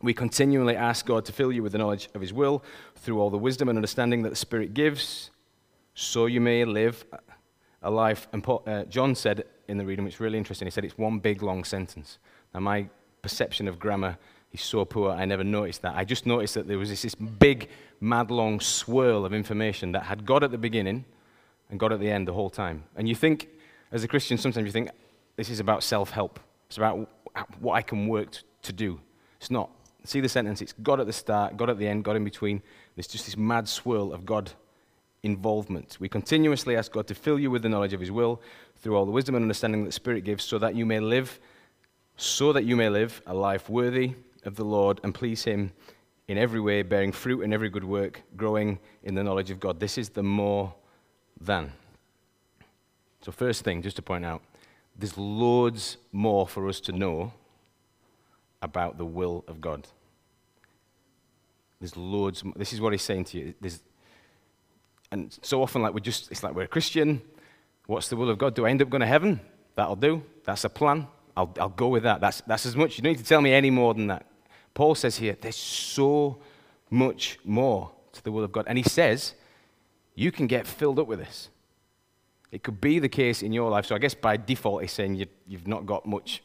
We 0.00 0.14
continually 0.14 0.76
ask 0.76 1.06
God 1.06 1.24
to 1.26 1.32
fill 1.32 1.52
you 1.52 1.62
with 1.62 1.72
the 1.72 1.78
knowledge 1.78 2.08
of 2.14 2.20
His 2.20 2.32
will 2.32 2.62
through 2.96 3.20
all 3.20 3.30
the 3.30 3.38
wisdom 3.38 3.68
and 3.68 3.78
understanding 3.78 4.22
that 4.22 4.30
the 4.30 4.36
Spirit 4.36 4.74
gives, 4.74 5.30
so 5.94 6.26
you 6.26 6.40
may 6.40 6.64
live 6.64 7.04
a 7.82 7.90
life. 7.90 8.26
And 8.32 8.42
Paul, 8.42 8.62
uh, 8.66 8.84
John 8.84 9.14
said 9.14 9.44
in 9.68 9.78
the 9.78 9.84
reading, 9.84 10.04
which 10.04 10.14
is 10.14 10.20
really 10.20 10.38
interesting, 10.38 10.66
he 10.66 10.70
said 10.70 10.84
it's 10.84 10.98
one 10.98 11.18
big 11.18 11.42
long 11.42 11.64
sentence. 11.64 12.18
Now, 12.54 12.60
my 12.60 12.88
perception 13.22 13.68
of 13.68 13.78
grammar 13.78 14.18
is 14.52 14.60
so 14.60 14.84
poor, 14.84 15.10
I 15.12 15.24
never 15.24 15.44
noticed 15.44 15.82
that. 15.82 15.94
I 15.96 16.04
just 16.04 16.26
noticed 16.26 16.54
that 16.54 16.68
there 16.68 16.78
was 16.78 16.90
this, 16.90 17.02
this 17.02 17.14
big, 17.14 17.68
mad 18.00 18.30
long 18.30 18.60
swirl 18.60 19.24
of 19.24 19.32
information 19.32 19.92
that 19.92 20.02
had 20.04 20.26
God 20.26 20.44
at 20.44 20.50
the 20.50 20.58
beginning 20.58 21.04
and 21.70 21.80
God 21.80 21.92
at 21.92 22.00
the 22.00 22.10
end 22.10 22.28
the 22.28 22.32
whole 22.32 22.50
time. 22.50 22.84
And 22.96 23.08
you 23.08 23.14
think, 23.14 23.48
as 23.90 24.04
a 24.04 24.08
Christian, 24.08 24.36
sometimes 24.36 24.66
you 24.66 24.72
think 24.72 24.90
this 25.36 25.48
is 25.48 25.60
about 25.60 25.82
self 25.82 26.10
help. 26.10 26.38
It's 26.66 26.76
about 26.76 27.08
what 27.60 27.74
I 27.74 27.82
can 27.82 28.08
work 28.08 28.36
to 28.62 28.72
do. 28.72 29.00
It's 29.40 29.50
not. 29.50 29.70
See 30.04 30.20
the 30.20 30.28
sentence? 30.28 30.60
It's 30.60 30.74
God 30.82 31.00
at 31.00 31.06
the 31.06 31.12
start, 31.12 31.56
God 31.56 31.70
at 31.70 31.78
the 31.78 31.86
end, 31.86 32.04
God 32.04 32.16
in 32.16 32.24
between. 32.24 32.62
There's 32.94 33.06
just 33.06 33.24
this 33.24 33.36
mad 33.36 33.68
swirl 33.68 34.12
of 34.12 34.26
God 34.26 34.50
involvement. 35.22 35.96
We 36.00 36.08
continuously 36.08 36.76
ask 36.76 36.92
God 36.92 37.06
to 37.06 37.14
fill 37.14 37.38
you 37.38 37.50
with 37.50 37.62
the 37.62 37.68
knowledge 37.68 37.92
of 37.92 38.00
His 38.00 38.10
will 38.10 38.40
through 38.76 38.96
all 38.96 39.04
the 39.04 39.12
wisdom 39.12 39.34
and 39.34 39.42
understanding 39.42 39.82
that 39.82 39.88
the 39.88 39.92
Spirit 39.92 40.24
gives, 40.24 40.44
so 40.44 40.58
that 40.58 40.74
you 40.74 40.84
may 40.84 41.00
live, 41.00 41.38
so 42.16 42.52
that 42.52 42.64
you 42.64 42.76
may 42.76 42.88
live 42.88 43.22
a 43.26 43.34
life 43.34 43.68
worthy 43.68 44.14
of 44.44 44.56
the 44.56 44.64
Lord 44.64 45.00
and 45.04 45.14
please 45.14 45.44
Him 45.44 45.72
in 46.28 46.38
every 46.38 46.60
way, 46.60 46.82
bearing 46.82 47.12
fruit 47.12 47.42
in 47.42 47.52
every 47.52 47.68
good 47.68 47.84
work, 47.84 48.22
growing 48.36 48.78
in 49.04 49.14
the 49.14 49.22
knowledge 49.22 49.50
of 49.50 49.60
God. 49.60 49.78
This 49.78 49.98
is 49.98 50.08
the 50.08 50.22
more 50.22 50.74
than. 51.40 51.72
So, 53.20 53.30
first 53.30 53.62
thing, 53.62 53.82
just 53.82 53.96
to 53.96 54.02
point 54.02 54.24
out, 54.24 54.42
there's 54.96 55.16
loads 55.16 55.96
more 56.10 56.46
for 56.46 56.68
us 56.68 56.80
to 56.80 56.92
know 56.92 57.32
about 58.60 58.98
the 58.98 59.04
will 59.04 59.44
of 59.48 59.60
God. 59.60 59.86
There's 61.80 61.96
loads. 61.96 62.44
This 62.56 62.72
is 62.72 62.80
what 62.80 62.92
he's 62.92 63.02
saying 63.02 63.24
to 63.26 63.38
you. 63.38 63.54
There's, 63.60 63.80
and 65.12 65.38
so 65.42 65.62
often, 65.62 65.82
like 65.82 65.92
we're 65.92 66.00
just, 66.00 66.32
it's 66.32 66.42
like 66.42 66.54
we're 66.54 66.62
a 66.62 66.68
Christian. 66.68 67.20
What's 67.86 68.08
the 68.08 68.16
will 68.16 68.30
of 68.30 68.38
God? 68.38 68.54
Do 68.54 68.64
I 68.66 68.70
end 68.70 68.80
up 68.80 68.88
going 68.88 69.02
to 69.02 69.06
heaven? 69.06 69.40
That'll 69.76 69.94
do. 69.94 70.22
That's 70.44 70.64
a 70.64 70.70
plan. 70.70 71.06
I'll, 71.36 71.54
I'll 71.60 71.68
go 71.68 71.88
with 71.88 72.02
that. 72.04 72.20
That's, 72.20 72.40
that's 72.42 72.64
as 72.64 72.74
much. 72.74 72.96
You 72.96 73.02
don't 73.02 73.12
need 73.12 73.18
to 73.18 73.24
tell 73.24 73.42
me 73.42 73.52
any 73.52 73.70
more 73.70 73.92
than 73.92 74.06
that. 74.06 74.26
Paul 74.72 74.94
says 74.94 75.16
here, 75.16 75.36
there's 75.38 75.56
so 75.56 76.38
much 76.90 77.38
more 77.44 77.90
to 78.12 78.24
the 78.24 78.32
will 78.32 78.42
of 78.42 78.52
God. 78.52 78.64
And 78.66 78.78
he 78.78 78.84
says, 78.84 79.34
you 80.14 80.32
can 80.32 80.46
get 80.46 80.66
filled 80.66 80.98
up 80.98 81.06
with 81.06 81.18
this. 81.18 81.50
It 82.50 82.62
could 82.62 82.80
be 82.80 82.98
the 82.98 83.08
case 83.08 83.42
in 83.42 83.52
your 83.52 83.68
life. 83.70 83.86
So 83.86 83.94
I 83.94 83.98
guess 83.98 84.14
by 84.14 84.38
default, 84.38 84.80
he's 84.80 84.92
saying 84.92 85.14
you, 85.14 85.26
have 85.52 85.66
not 85.66 85.84
got 85.84 86.06
much 86.06 86.42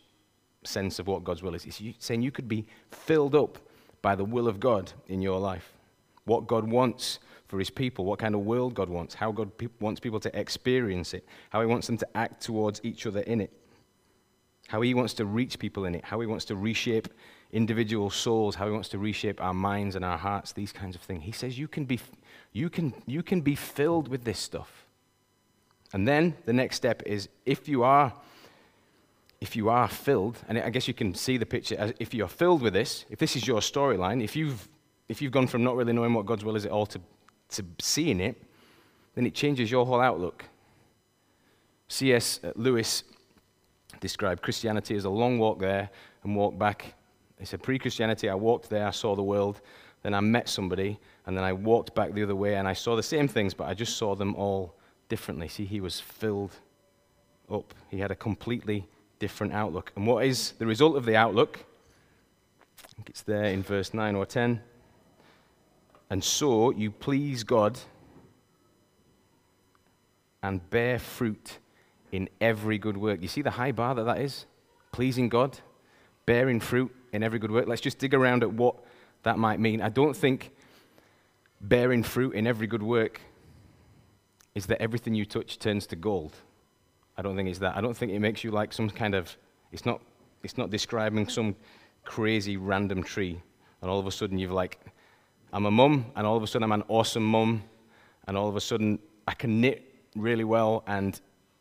sense 0.65 0.99
of 0.99 1.07
what 1.07 1.23
God's 1.23 1.41
will 1.41 1.55
is. 1.55 1.63
He's 1.63 1.95
saying 1.99 2.21
you 2.21 2.31
could 2.31 2.49
be 2.49 2.65
filled 2.91 3.33
up 3.33 3.59
by 4.01 4.15
the 4.15 4.25
will 4.25 4.49
of 4.49 4.59
God 4.59 4.91
in 5.07 5.21
your 5.21 5.39
life. 5.39 5.73
What 6.27 6.45
God 6.45 6.69
wants 6.69 7.19
for 7.47 7.57
his 7.57 7.69
people, 7.69 8.05
what 8.05 8.19
kind 8.19 8.35
of 8.35 8.41
world 8.41 8.75
God 8.75 8.89
wants, 8.89 9.15
how 9.15 9.31
God 9.31 9.57
pe- 9.57 9.69
wants 9.79 9.99
people 9.99 10.19
to 10.19 10.39
experience 10.39 11.13
it, 11.13 11.25
how 11.49 11.61
he 11.61 11.65
wants 11.65 11.87
them 11.87 11.97
to 11.97 12.07
act 12.17 12.43
towards 12.43 12.81
each 12.83 13.05
other 13.05 13.21
in 13.21 13.41
it, 13.41 13.51
how 14.67 14.81
he 14.81 14.93
wants 14.93 15.13
to 15.15 15.25
reach 15.25 15.57
people 15.57 15.85
in 15.85 15.95
it, 15.95 16.03
how 16.03 16.19
he 16.19 16.27
wants 16.27 16.45
to 16.45 16.55
reshape 16.55 17.07
individual 17.53 18.09
souls, 18.09 18.55
how 18.55 18.65
he 18.65 18.71
wants 18.71 18.89
to 18.89 18.97
reshape 18.97 19.41
our 19.41 19.53
minds 19.53 19.95
and 19.95 20.03
our 20.03 20.17
hearts, 20.17 20.51
these 20.51 20.73
kinds 20.73 20.95
of 20.95 21.01
things. 21.01 21.23
He 21.23 21.31
says 21.31 21.57
you 21.57 21.69
can 21.69 21.85
be, 21.85 21.99
you 22.51 22.69
can, 22.69 22.93
you 23.05 23.23
can 23.23 23.41
be 23.41 23.55
filled 23.55 24.09
with 24.09 24.25
this 24.25 24.39
stuff. 24.39 24.85
And 25.93 26.05
then 26.05 26.35
the 26.45 26.53
next 26.53 26.75
step 26.75 27.01
is 27.05 27.29
if 27.45 27.69
you 27.69 27.83
are 27.83 28.13
if 29.39 29.55
you 29.55 29.69
are 29.69 29.87
filled, 29.87 30.39
and 30.47 30.57
I 30.57 30.71
guess 30.71 30.87
you 30.87 30.95
can 30.95 31.13
see 31.13 31.37
the 31.37 31.45
picture 31.45 31.93
if 31.99 32.13
you're 32.13 32.27
filled 32.27 32.61
with 32.63 32.73
this, 32.73 33.05
if 33.09 33.19
this 33.19 33.35
is 33.35 33.45
your 33.47 33.59
storyline, 33.59 34.23
if 34.23 34.35
you've 34.35 34.67
if 35.09 35.21
you've 35.21 35.31
gone 35.31 35.47
from 35.47 35.63
not 35.63 35.75
really 35.75 35.93
knowing 35.93 36.13
what 36.13 36.25
God's 36.25 36.43
will 36.43 36.55
is 36.55 36.65
at 36.65 36.71
all 36.71 36.85
to, 36.87 36.99
to 37.49 37.65
seeing 37.79 38.19
it, 38.19 38.41
then 39.15 39.25
it 39.25 39.33
changes 39.33 39.71
your 39.71 39.85
whole 39.85 40.01
outlook. 40.01 40.45
C.S. 41.87 42.39
Uh, 42.43 42.51
Lewis 42.55 43.03
described 43.99 44.41
Christianity 44.41 44.95
as 44.95 45.05
a 45.05 45.09
long 45.09 45.39
walk 45.39 45.59
there 45.59 45.89
and 46.23 46.35
walk 46.35 46.57
back. 46.57 46.93
He 47.39 47.45
said, 47.45 47.63
Pre 47.63 47.79
Christianity, 47.79 48.29
I 48.29 48.35
walked 48.35 48.69
there, 48.69 48.87
I 48.87 48.91
saw 48.91 49.15
the 49.15 49.23
world, 49.23 49.61
then 50.03 50.13
I 50.13 50.19
met 50.19 50.49
somebody, 50.49 50.99
and 51.25 51.35
then 51.35 51.43
I 51.43 51.53
walked 51.53 51.95
back 51.95 52.13
the 52.13 52.23
other 52.23 52.35
way 52.35 52.55
and 52.55 52.67
I 52.67 52.73
saw 52.73 52.95
the 52.95 53.03
same 53.03 53.27
things, 53.27 53.53
but 53.53 53.67
I 53.67 53.73
just 53.73 53.97
saw 53.97 54.15
them 54.15 54.35
all 54.35 54.75
differently. 55.09 55.47
See, 55.47 55.65
he 55.65 55.81
was 55.81 55.99
filled 55.99 56.51
up. 57.49 57.73
He 57.89 57.99
had 57.99 58.11
a 58.11 58.15
completely 58.15 58.87
different 59.19 59.53
outlook. 59.53 59.91
And 59.95 60.05
what 60.05 60.25
is 60.25 60.51
the 60.59 60.65
result 60.65 60.95
of 60.95 61.05
the 61.05 61.15
outlook? 61.15 61.63
I 62.83 62.87
think 62.95 63.09
it's 63.09 63.21
there 63.21 63.45
in 63.45 63.63
verse 63.63 63.93
9 63.93 64.15
or 64.15 64.25
10. 64.25 64.61
And 66.09 66.23
so 66.23 66.71
you 66.71 66.91
please 66.91 67.43
God 67.43 67.79
and 70.41 70.67
bear 70.69 70.99
fruit 70.99 71.59
in 72.11 72.29
every 72.39 72.77
good 72.77 72.97
work. 72.97 73.21
You 73.21 73.27
see 73.27 73.41
the 73.41 73.51
high 73.51 73.71
bar 73.71 73.95
that 73.95 74.03
that 74.03 74.19
is? 74.19 74.45
Pleasing 74.91 75.29
God, 75.29 75.59
bearing 76.25 76.59
fruit 76.59 76.95
in 77.11 77.23
every 77.23 77.39
good 77.39 77.51
work. 77.51 77.67
Let's 77.67 77.81
just 77.81 77.99
dig 77.99 78.13
around 78.13 78.43
at 78.43 78.53
what 78.53 78.75
that 79.23 79.37
might 79.37 79.59
mean. 79.59 79.81
I 79.81 79.89
don't 79.89 80.15
think 80.15 80.51
bearing 81.59 82.03
fruit 82.03 82.33
in 82.33 82.47
every 82.47 82.67
good 82.67 82.83
work 82.83 83.19
is 84.55 84.67
that 84.67 84.81
everything 84.81 85.13
you 85.13 85.25
touch 85.25 85.59
turns 85.59 85.85
to 85.87 85.95
gold. 85.95 86.33
I 87.17 87.21
don't 87.21 87.35
think 87.35 87.49
it's 87.49 87.59
that. 87.59 87.75
I 87.75 87.81
don't 87.81 87.95
think 87.95 88.11
it 88.11 88.19
makes 88.19 88.43
you 88.43 88.51
like 88.51 88.71
some 88.71 88.89
kind 88.89 89.15
of, 89.15 89.35
it's 89.71 89.85
not, 89.85 90.01
it's 90.43 90.57
not 90.57 90.69
describing 90.69 91.27
some 91.27 91.55
crazy 92.05 92.57
random 92.57 93.03
tree. 93.03 93.41
And 93.81 93.91
all 93.91 93.99
of 93.99 94.07
a 94.07 94.11
sudden 94.11 94.37
you've 94.37 94.51
like, 94.51 94.79
I'm 95.53 95.65
a 95.65 95.71
mum, 95.71 96.05
and 96.15 96.27
all 96.27 96.35
of 96.35 96.43
a 96.43 96.47
sudden 96.47 96.63
I'm 96.63 96.71
an 96.71 96.83
awesome 96.87 97.25
mum, 97.25 97.63
and 98.27 98.37
all 98.37 98.49
of 98.49 98.55
a 98.55 98.61
sudden 98.61 98.99
I 99.27 99.33
can 99.33 99.61
knit 99.61 99.83
really 100.15 100.43
well, 100.43 100.83
and 100.87 101.19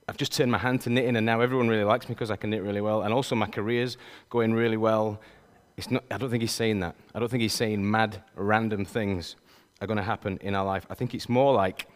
I've 0.09 0.17
just 0.17 0.33
turned 0.33 0.53
my 0.53 0.59
hand 0.59 0.81
to 0.83 0.91
knitting, 0.91 1.17
and 1.17 1.27
now 1.27 1.41
everyone 1.41 1.69
really 1.69 1.85
likes 1.85 2.09
me 2.09 2.15
because 2.15 2.31
I 2.31 2.37
can 2.37 2.51
knit 2.51 2.63
really 2.63 2.81
well, 2.81 3.03
and 3.03 3.13
also 3.13 3.35
my 3.35 3.47
career's 3.47 3.97
going 4.31 4.53
really 4.55 4.77
well. 4.77 5.21
It's 5.77 5.91
not, 5.91 6.05
I 6.11 6.19
don't 6.19 6.31
think 6.31 6.43
he's 6.43 6.53
saying 6.53 6.81
that. 6.81 6.95
I 7.15 7.19
don't 7.19 7.29
think 7.29 7.43
he's 7.43 7.53
saying 7.53 7.89
mad, 7.89 8.23
random 8.35 8.85
things 8.85 9.37
are 9.81 9.87
going 9.87 9.99
to 9.99 10.03
happen 10.03 10.39
in 10.41 10.55
our 10.55 10.65
life. 10.65 10.87
I 10.89 10.95
think 10.95 11.15
it's 11.15 11.29
more 11.29 11.53
like 11.53 11.87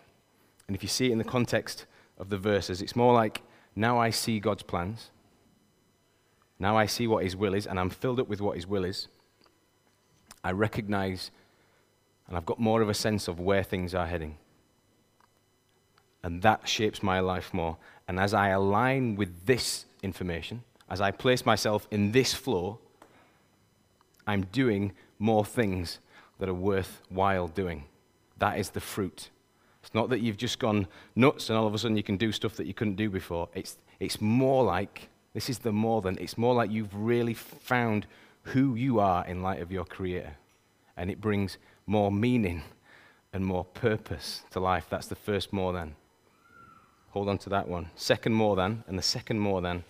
and 0.70 0.76
if 0.76 0.84
you 0.84 0.88
see 0.88 1.06
it 1.06 1.10
in 1.10 1.18
the 1.18 1.24
context 1.24 1.86
of 2.16 2.28
the 2.28 2.38
verses, 2.38 2.80
it's 2.80 2.94
more 2.94 3.12
like, 3.12 3.42
now 3.74 3.98
I 3.98 4.10
see 4.10 4.38
God's 4.38 4.62
plans. 4.62 5.10
now 6.60 6.76
I 6.76 6.86
see 6.86 7.08
what 7.08 7.24
His 7.24 7.34
will 7.34 7.54
is, 7.54 7.66
and 7.66 7.80
I'm 7.80 7.90
filled 7.90 8.20
up 8.20 8.28
with 8.28 8.40
what 8.40 8.54
His 8.54 8.68
will 8.68 8.84
is, 8.84 9.08
I 10.44 10.52
recognize 10.52 11.32
and 12.30 12.36
I've 12.36 12.46
got 12.46 12.60
more 12.60 12.80
of 12.80 12.88
a 12.88 12.94
sense 12.94 13.26
of 13.26 13.40
where 13.40 13.64
things 13.64 13.92
are 13.92 14.06
heading. 14.06 14.38
And 16.22 16.42
that 16.42 16.68
shapes 16.68 17.02
my 17.02 17.18
life 17.18 17.52
more. 17.52 17.76
And 18.06 18.20
as 18.20 18.32
I 18.32 18.50
align 18.50 19.16
with 19.16 19.46
this 19.46 19.84
information, 20.00 20.62
as 20.88 21.00
I 21.00 21.10
place 21.10 21.44
myself 21.44 21.88
in 21.90 22.12
this 22.12 22.32
flow, 22.32 22.78
I'm 24.28 24.42
doing 24.52 24.92
more 25.18 25.44
things 25.44 25.98
that 26.38 26.48
are 26.48 26.54
worthwhile 26.54 27.48
doing. 27.48 27.84
That 28.38 28.60
is 28.60 28.70
the 28.70 28.80
fruit. 28.80 29.30
It's 29.82 29.92
not 29.92 30.08
that 30.10 30.20
you've 30.20 30.36
just 30.36 30.60
gone 30.60 30.86
nuts 31.16 31.48
and 31.48 31.58
all 31.58 31.66
of 31.66 31.74
a 31.74 31.78
sudden 31.78 31.96
you 31.96 32.04
can 32.04 32.16
do 32.16 32.30
stuff 32.30 32.54
that 32.56 32.66
you 32.66 32.74
couldn't 32.74 32.94
do 32.94 33.10
before. 33.10 33.48
It's, 33.54 33.76
it's 33.98 34.20
more 34.20 34.62
like, 34.62 35.08
this 35.34 35.50
is 35.50 35.58
the 35.58 35.72
more 35.72 36.00
than, 36.00 36.16
it's 36.18 36.38
more 36.38 36.54
like 36.54 36.70
you've 36.70 36.94
really 36.94 37.34
found 37.34 38.06
who 38.42 38.76
you 38.76 39.00
are 39.00 39.26
in 39.26 39.42
light 39.42 39.60
of 39.60 39.72
your 39.72 39.84
Creator. 39.84 40.36
And 41.00 41.10
it 41.10 41.18
brings 41.18 41.56
more 41.86 42.12
meaning 42.12 42.60
and 43.32 43.46
more 43.46 43.64
purpose 43.64 44.42
to 44.50 44.60
life. 44.60 44.86
That's 44.90 45.06
the 45.06 45.14
first 45.14 45.50
more 45.50 45.72
than. 45.72 45.96
Hold 47.12 47.30
on 47.30 47.38
to 47.38 47.48
that 47.48 47.68
one. 47.68 47.88
Second 47.94 48.34
more 48.34 48.54
than, 48.54 48.84
and 48.86 48.98
the 48.98 49.02
second 49.02 49.38
more 49.40 49.62
than 49.62 49.84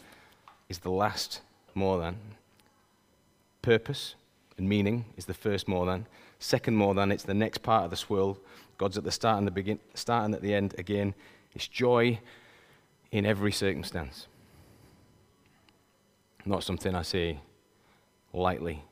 is 0.69 0.79
the 0.79 0.91
last 0.93 1.41
more 1.75 1.99
than. 1.99 2.17
Purpose 3.61 4.15
and 4.57 4.69
meaning 4.69 5.05
is 5.17 5.25
the 5.25 5.35
first 5.35 5.67
more 5.67 5.85
than. 5.85 6.07
Second 6.39 6.77
more 6.77 6.95
than, 6.95 7.11
it's 7.11 7.25
the 7.25 7.35
next 7.35 7.59
part 7.59 7.83
of 7.83 7.91
the 7.91 7.97
swirl. 7.97 8.39
God's 8.79 8.97
at 8.97 9.03
the 9.03 9.11
start 9.11 9.39
and 9.39 9.49
the 9.49 9.51
begin, 9.51 9.81
start 9.95 10.27
and 10.27 10.35
at 10.35 10.43
the 10.43 10.55
end 10.55 10.77
again. 10.79 11.13
It's 11.57 11.67
joy 11.67 12.21
in 13.11 13.27
every 13.27 13.51
circumstance. 13.51 14.29
Not 16.45 16.63
something 16.63 16.95
I 16.95 17.03
say 17.03 17.41
lightly, 18.33 18.85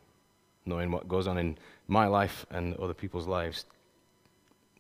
knowing 0.66 0.90
what 0.90 1.06
goes 1.06 1.28
on 1.28 1.38
in 1.38 1.56
my 1.88 2.06
life 2.06 2.46
and 2.50 2.76
other 2.76 2.94
people's 2.94 3.26
lives. 3.26 3.64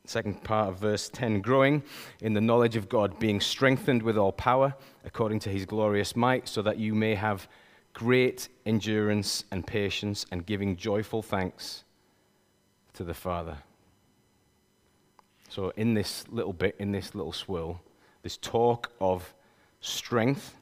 Second 0.04 0.42
part 0.44 0.68
of 0.68 0.78
verse 0.78 1.08
10 1.08 1.40
growing 1.40 1.82
in 2.20 2.32
the 2.32 2.40
knowledge 2.40 2.76
of 2.76 2.88
God, 2.88 3.18
being 3.18 3.40
strengthened 3.40 4.02
with 4.02 4.16
all 4.16 4.32
power 4.32 4.74
according 5.04 5.40
to 5.40 5.50
his 5.50 5.66
glorious 5.66 6.14
might, 6.14 6.48
so 6.48 6.62
that 6.62 6.78
you 6.78 6.94
may 6.94 7.14
have 7.14 7.48
great 7.98 8.48
endurance 8.64 9.44
and 9.50 9.66
patience, 9.66 10.24
and 10.30 10.46
giving 10.46 10.76
joyful 10.76 11.20
thanks 11.20 11.82
to 12.94 13.02
the 13.02 13.12
Father. 13.12 13.58
So, 15.48 15.72
in 15.76 15.94
this 15.94 16.24
little 16.28 16.52
bit, 16.52 16.76
in 16.78 16.92
this 16.92 17.14
little 17.14 17.32
swirl, 17.32 17.80
this 18.22 18.36
talk 18.36 18.92
of 19.00 19.34
strength 19.80 20.54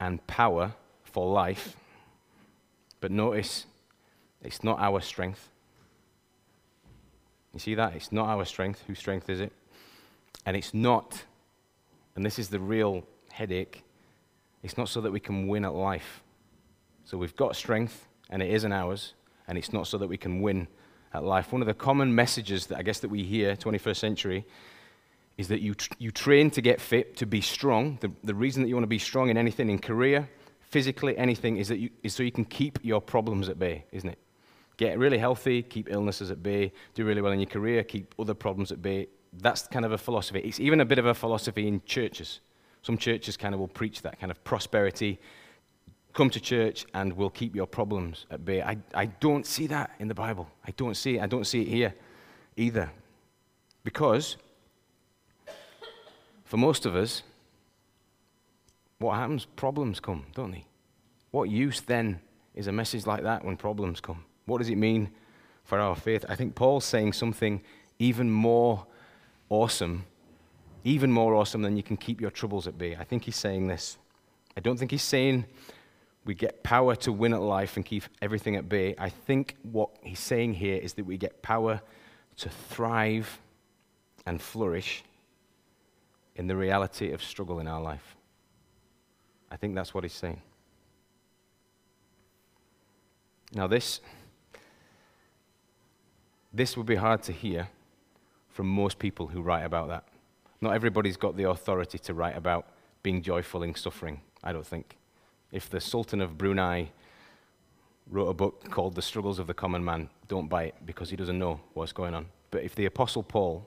and 0.00 0.24
power 0.26 0.72
for 1.04 1.30
life. 1.30 1.76
But 3.00 3.10
notice 3.10 3.66
it's 4.42 4.62
not 4.62 4.78
our 4.78 5.00
strength. 5.00 5.48
You 7.52 7.60
see 7.60 7.74
that? 7.74 7.94
It's 7.94 8.12
not 8.12 8.28
our 8.28 8.44
strength. 8.44 8.82
Whose 8.86 8.98
strength 8.98 9.30
is 9.30 9.40
it? 9.40 9.52
And 10.44 10.56
it's 10.56 10.74
not, 10.74 11.24
and 12.14 12.24
this 12.24 12.38
is 12.38 12.48
the 12.48 12.60
real 12.60 13.04
headache, 13.30 13.82
it's 14.62 14.76
not 14.76 14.88
so 14.88 15.00
that 15.00 15.12
we 15.12 15.20
can 15.20 15.48
win 15.48 15.64
at 15.64 15.74
life. 15.74 16.22
So 17.04 17.16
we've 17.16 17.36
got 17.36 17.56
strength, 17.56 18.08
and 18.30 18.42
it 18.42 18.50
isn't 18.50 18.72
ours, 18.72 19.14
and 19.48 19.56
it's 19.56 19.72
not 19.72 19.86
so 19.86 19.96
that 19.98 20.08
we 20.08 20.16
can 20.16 20.40
win 20.42 20.68
at 21.14 21.24
life. 21.24 21.52
One 21.52 21.62
of 21.62 21.66
the 21.66 21.74
common 21.74 22.14
messages 22.14 22.66
that 22.66 22.78
I 22.78 22.82
guess 22.82 23.00
that 23.00 23.08
we 23.08 23.22
hear, 23.22 23.56
21st 23.56 23.96
century, 23.96 24.44
is 25.38 25.48
that 25.48 25.60
you, 25.60 25.74
tr- 25.74 25.92
you 25.98 26.10
train 26.10 26.50
to 26.50 26.60
get 26.60 26.80
fit, 26.80 27.16
to 27.16 27.26
be 27.26 27.40
strong. 27.40 27.98
The, 28.00 28.10
the 28.24 28.34
reason 28.34 28.62
that 28.62 28.68
you 28.68 28.74
want 28.74 28.84
to 28.84 28.88
be 28.88 28.98
strong 28.98 29.28
in 29.28 29.36
anything, 29.36 29.70
in 29.70 29.78
career, 29.78 30.28
physically, 30.60 31.16
anything, 31.16 31.58
is, 31.58 31.68
that 31.68 31.78
you, 31.78 31.90
is 32.02 32.14
so 32.14 32.22
you 32.22 32.32
can 32.32 32.44
keep 32.44 32.78
your 32.82 33.00
problems 33.00 33.48
at 33.48 33.58
bay, 33.58 33.84
isn't 33.92 34.08
it? 34.08 34.18
Get 34.76 34.98
really 34.98 35.18
healthy, 35.18 35.62
keep 35.62 35.90
illnesses 35.90 36.30
at 36.30 36.42
bay, 36.42 36.72
do 36.94 37.04
really 37.04 37.22
well 37.22 37.32
in 37.32 37.40
your 37.40 37.48
career, 37.48 37.82
keep 37.82 38.14
other 38.18 38.34
problems 38.34 38.70
at 38.72 38.82
bay. 38.82 39.08
That's 39.32 39.66
kind 39.66 39.84
of 39.84 39.92
a 39.92 39.98
philosophy. 39.98 40.40
It's 40.40 40.60
even 40.60 40.80
a 40.80 40.84
bit 40.84 40.98
of 40.98 41.06
a 41.06 41.14
philosophy 41.14 41.66
in 41.66 41.80
churches. 41.86 42.40
Some 42.82 42.98
churches 42.98 43.36
kind 43.36 43.54
of 43.54 43.60
will 43.60 43.68
preach 43.68 44.02
that 44.02 44.20
kind 44.20 44.30
of 44.30 44.42
prosperity. 44.44 45.18
Come 46.12 46.30
to 46.30 46.40
church 46.40 46.86
and 46.94 47.12
we'll 47.14 47.30
keep 47.30 47.56
your 47.56 47.66
problems 47.66 48.26
at 48.30 48.44
bay. 48.44 48.62
I, 48.62 48.76
I 48.94 49.06
don't 49.06 49.46
see 49.46 49.66
that 49.68 49.90
in 49.98 50.08
the 50.08 50.14
Bible. 50.14 50.48
I 50.66 50.70
don't 50.72 50.96
see 50.96 51.16
it. 51.16 51.22
I 51.22 51.26
don't 51.26 51.46
see 51.46 51.62
it 51.62 51.68
here 51.68 51.94
either. 52.56 52.90
Because 53.82 54.36
for 56.44 56.58
most 56.58 56.86
of 56.86 56.94
us, 56.94 57.22
what 58.98 59.16
happens? 59.16 59.46
Problems 59.56 60.00
come, 60.00 60.26
don't 60.34 60.52
they? 60.52 60.64
What 61.30 61.50
use 61.50 61.80
then 61.80 62.20
is 62.54 62.66
a 62.66 62.72
message 62.72 63.06
like 63.06 63.22
that 63.24 63.44
when 63.44 63.56
problems 63.56 64.00
come? 64.00 64.25
What 64.46 64.58
does 64.58 64.70
it 64.70 64.76
mean 64.76 65.10
for 65.64 65.78
our 65.78 65.94
faith? 65.94 66.24
I 66.28 66.36
think 66.36 66.54
Paul's 66.54 66.84
saying 66.84 67.12
something 67.12 67.60
even 67.98 68.30
more 68.30 68.86
awesome, 69.48 70.04
even 70.84 71.12
more 71.12 71.34
awesome 71.34 71.62
than 71.62 71.76
you 71.76 71.82
can 71.82 71.96
keep 71.96 72.20
your 72.20 72.30
troubles 72.30 72.66
at 72.66 72.78
bay. 72.78 72.96
I 72.96 73.04
think 73.04 73.24
he's 73.24 73.36
saying 73.36 73.66
this. 73.66 73.98
I 74.56 74.60
don't 74.60 74.78
think 74.78 74.90
he's 74.90 75.02
saying 75.02 75.44
we 76.24 76.34
get 76.34 76.62
power 76.62 76.96
to 76.96 77.12
win 77.12 77.32
at 77.32 77.40
life 77.40 77.76
and 77.76 77.84
keep 77.84 78.04
everything 78.20 78.56
at 78.56 78.68
bay. 78.68 78.94
I 78.98 79.10
think 79.10 79.56
what 79.62 79.90
he's 80.02 80.18
saying 80.18 80.54
here 80.54 80.76
is 80.76 80.94
that 80.94 81.04
we 81.04 81.16
get 81.16 81.42
power 81.42 81.80
to 82.38 82.48
thrive 82.48 83.40
and 84.26 84.40
flourish 84.40 85.04
in 86.34 86.46
the 86.46 86.56
reality 86.56 87.12
of 87.12 87.22
struggle 87.22 87.60
in 87.60 87.66
our 87.68 87.80
life. 87.80 88.16
I 89.50 89.56
think 89.56 89.74
that's 89.74 89.94
what 89.94 90.04
he's 90.04 90.12
saying. 90.12 90.42
Now, 93.54 93.66
this 93.66 94.00
this 96.56 96.76
would 96.76 96.86
be 96.86 96.96
hard 96.96 97.22
to 97.22 97.32
hear 97.32 97.68
from 98.48 98.66
most 98.66 98.98
people 98.98 99.26
who 99.26 99.42
write 99.42 99.64
about 99.64 99.88
that. 99.88 100.04
Not 100.62 100.74
everybody's 100.74 101.18
got 101.18 101.36
the 101.36 101.50
authority 101.50 101.98
to 101.98 102.14
write 102.14 102.36
about 102.36 102.66
being 103.02 103.20
joyful 103.20 103.62
in 103.62 103.74
suffering, 103.74 104.22
I 104.42 104.52
don't 104.52 104.66
think. 104.66 104.96
If 105.52 105.68
the 105.68 105.80
Sultan 105.80 106.22
of 106.22 106.38
Brunei 106.38 106.90
wrote 108.08 108.28
a 108.28 108.34
book 108.34 108.70
called 108.70 108.94
The 108.94 109.02
Struggles 109.02 109.38
of 109.38 109.46
the 109.46 109.54
Common 109.54 109.84
Man, 109.84 110.08
don't 110.28 110.48
buy 110.48 110.64
it 110.64 110.74
because 110.86 111.10
he 111.10 111.16
doesn't 111.16 111.38
know 111.38 111.60
what's 111.74 111.92
going 111.92 112.14
on. 112.14 112.26
But 112.50 112.62
if 112.62 112.74
the 112.74 112.86
Apostle 112.86 113.22
Paul 113.22 113.66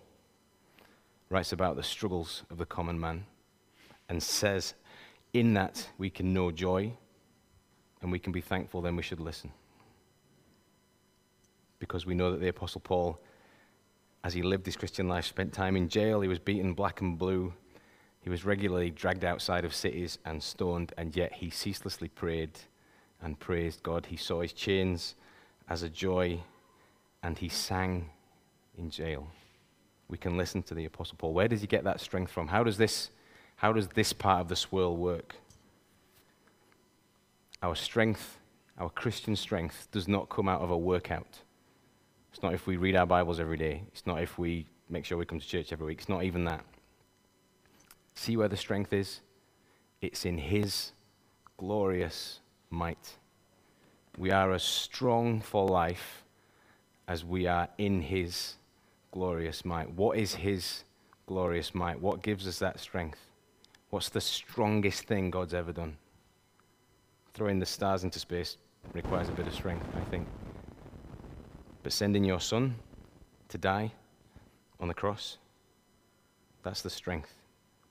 writes 1.30 1.52
about 1.52 1.76
the 1.76 1.84
struggles 1.84 2.42
of 2.50 2.58
the 2.58 2.66
common 2.66 3.00
man 3.00 3.26
and 4.10 4.22
says, 4.22 4.74
in 5.32 5.54
that 5.54 5.88
we 6.00 6.10
can 6.10 6.34
know 6.34 6.50
joy 6.50 6.92
and 8.02 8.12
we 8.12 8.18
can 8.18 8.32
be 8.32 8.42
thankful, 8.42 8.82
then 8.82 8.96
we 8.96 9.04
should 9.04 9.20
listen 9.20 9.52
because 11.80 12.06
we 12.06 12.14
know 12.14 12.32
that 12.32 12.40
the 12.40 12.50
Apostle 12.50 12.82
Paul, 12.82 13.20
as 14.24 14.34
he 14.34 14.42
lived 14.42 14.66
his 14.66 14.76
Christian 14.76 15.08
life, 15.08 15.26
spent 15.26 15.54
time 15.54 15.76
in 15.76 15.90
jail. 15.90 16.22
He 16.22 16.28
was 16.28 16.40
beaten 16.40 16.74
black 16.74 17.02
and 17.02 17.18
blue. 17.18 17.54
He 18.22 18.30
was 18.30 18.46
regularly 18.46 18.92
dragged 18.92 19.24
outside 19.24 19.64
of 19.64 19.74
cities 19.74 20.20
and 20.26 20.44
stoned, 20.44 20.94
and 20.98 21.16
yet 21.16 21.34
he 21.34 21.50
ceaselessly 21.50 22.10
prayed 22.10 22.52
and 23.22 23.40
praised 23.40 23.82
God. 23.82 24.06
He 24.08 24.18
saw 24.18 24.42
his 24.42 24.54
chains 24.54 25.16
as 25.70 25.84
a 25.84 25.90
joy, 25.90 26.42
and 27.24 27.38
he 27.38 27.50
sang 27.50 28.10
in 28.78 28.90
jail. 28.90 29.28
We 30.10 30.18
can 30.18 30.38
listen 30.38 30.64
to 30.64 30.74
the 30.74 30.86
Apostle 30.86 31.16
Paul. 31.18 31.34
Where 31.34 31.48
does 31.48 31.62
he 31.62 31.68
get 31.68 31.84
that 31.86 32.02
strength 32.02 32.32
from? 32.32 32.48
How 32.48 32.64
does 32.64 32.78
this, 32.78 33.12
how 33.58 33.72
does 33.72 33.88
this 33.90 34.12
part 34.12 34.42
of 34.42 34.48
the 34.50 34.56
swirl 34.56 34.98
work? 34.98 35.36
Our 37.62 37.76
strength, 37.76 38.38
our 38.78 38.90
Christian 38.90 39.36
strength, 39.36 39.88
does 39.92 40.08
not 40.08 40.30
come 40.30 40.50
out 40.50 40.62
of 40.62 40.72
a 40.72 40.78
workout. 40.78 41.40
It's 42.32 42.44
not 42.44 42.54
if 42.54 42.68
we 42.68 42.78
read 42.78 42.96
our 42.96 43.06
Bibles 43.06 43.40
every 43.40 43.58
day. 43.58 43.84
It's 43.92 44.06
not 44.06 44.22
if 44.22 44.38
we 44.38 44.66
make 44.90 45.06
sure 45.06 45.18
we 45.18 45.26
come 45.26 45.40
to 45.40 45.48
church 45.48 45.74
every 45.74 45.88
week. 45.88 46.00
It's 46.00 46.10
not 46.10 46.24
even 46.24 46.46
that. 46.46 46.64
See 48.16 48.38
where 48.38 48.48
the 48.48 48.58
strength 48.58 48.94
is? 48.94 49.22
It's 50.02 50.26
in 50.26 50.38
His 50.38 50.92
glorious 51.58 52.40
might. 52.70 53.18
We 54.18 54.32
are 54.32 54.54
as 54.54 54.64
strong 54.64 55.42
for 55.42 55.66
life 55.68 56.24
as 57.08 57.26
we 57.26 57.48
are 57.48 57.68
in 57.78 58.02
His 58.02 58.56
glorious 59.12 59.66
might. 59.66 59.92
What 59.92 60.18
is 60.18 60.36
His 60.36 60.84
glorious 61.26 61.74
might? 61.74 62.00
What 62.00 62.22
gives 62.22 62.48
us 62.48 62.60
that 62.60 62.80
strength? 62.80 63.20
What's 63.90 64.10
the 64.10 64.22
strongest 64.22 65.04
thing 65.04 65.32
God's 65.32 65.54
ever 65.54 65.72
done? 65.72 65.98
Throwing 67.34 67.60
the 67.60 67.66
stars 67.66 68.04
into 68.04 68.20
space 68.20 68.58
requires 68.94 69.30
a 69.30 69.32
bit 69.32 69.48
of 69.48 69.54
strength, 69.54 69.86
I 69.96 70.02
think. 70.12 70.28
But 71.84 71.94
sending 71.94 72.24
your 72.24 72.40
son 72.40 72.76
to 73.50 73.58
die 73.58 73.92
on 74.80 74.88
the 74.88 74.94
cross, 74.94 75.38
that's 76.64 76.82
the 76.82 76.90
strength. 76.90 77.34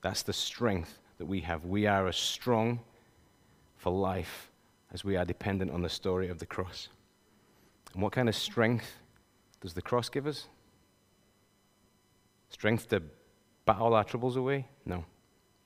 That's 0.01 0.23
the 0.23 0.33
strength 0.33 0.99
that 1.17 1.25
we 1.25 1.41
have. 1.41 1.65
We 1.65 1.85
are 1.87 2.07
as 2.07 2.15
strong 2.15 2.79
for 3.77 3.91
life 3.91 4.49
as 4.93 5.03
we 5.03 5.15
are 5.15 5.25
dependent 5.25 5.71
on 5.71 5.81
the 5.81 5.89
story 5.89 6.29
of 6.29 6.39
the 6.39 6.45
cross. 6.45 6.89
And 7.93 8.01
what 8.01 8.11
kind 8.11 8.29
of 8.29 8.35
strength 8.35 8.85
does 9.61 9.73
the 9.73 9.81
cross 9.81 10.09
give 10.09 10.27
us? 10.27 10.47
Strength 12.49 12.89
to 12.89 13.01
bat 13.65 13.77
all 13.79 13.93
our 13.93 14.03
troubles 14.03 14.35
away? 14.35 14.67
No. 14.85 15.03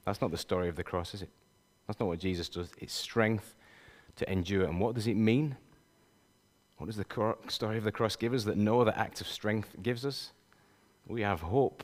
That's 0.06 0.22
not 0.22 0.32
the 0.32 0.38
story 0.38 0.68
of 0.68 0.76
the 0.76 0.84
cross, 0.84 1.14
is 1.14 1.22
it? 1.22 1.30
That's 1.88 2.00
not 2.00 2.08
what 2.08 2.20
Jesus 2.20 2.50
does. 2.50 2.70
It's 2.78 2.94
strength 2.94 3.56
to 4.16 4.32
endure. 4.32 4.66
And 4.66 4.80
what 4.80 4.96
does 4.96 5.08
it 5.08 5.16
mean? 5.16 5.56
What 6.78 6.88
does 6.88 6.98
the 6.98 7.36
story 7.48 7.78
of 7.78 7.84
the 7.84 7.92
cross 7.92 8.16
give 8.16 8.34
us 8.34 8.44
that 8.46 8.58
no 8.58 8.82
other 8.82 8.94
act 8.96 9.22
of 9.22 9.28
strength 9.28 9.70
gives 9.82 10.06
us? 10.06 10.32
We 11.08 11.22
have 11.22 11.42
hope. 11.42 11.84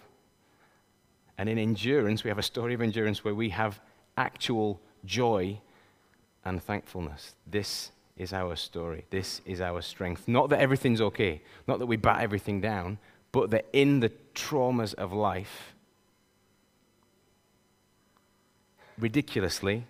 And 1.38 1.48
in 1.48 1.58
endurance, 1.58 2.24
we 2.24 2.30
have 2.30 2.38
a 2.38 2.44
story 2.44 2.74
of 2.74 2.82
endurance 2.82 3.24
where 3.24 3.36
we 3.36 3.50
have 3.50 3.80
actual 4.18 4.82
joy 5.06 5.60
and 6.44 6.62
thankfulness. 6.62 7.36
This 7.48 7.92
is 8.18 8.34
our 8.34 8.56
story. 8.56 9.06
This 9.10 9.42
is 9.46 9.62
our 9.62 9.82
strength. 9.82 10.28
Not 10.28 10.50
that 10.50 10.60
everything's 10.60 11.00
okay, 11.02 11.42
not 11.68 11.80
that 11.80 11.86
we 11.86 11.96
bat 11.96 12.22
everything 12.22 12.60
down, 12.60 12.98
but 13.32 13.52
that 13.52 13.66
in 13.72 14.02
the 14.02 14.12
traumas 14.36 14.94
of 14.96 15.14
life, 15.14 15.74
ridiculously 18.98 19.86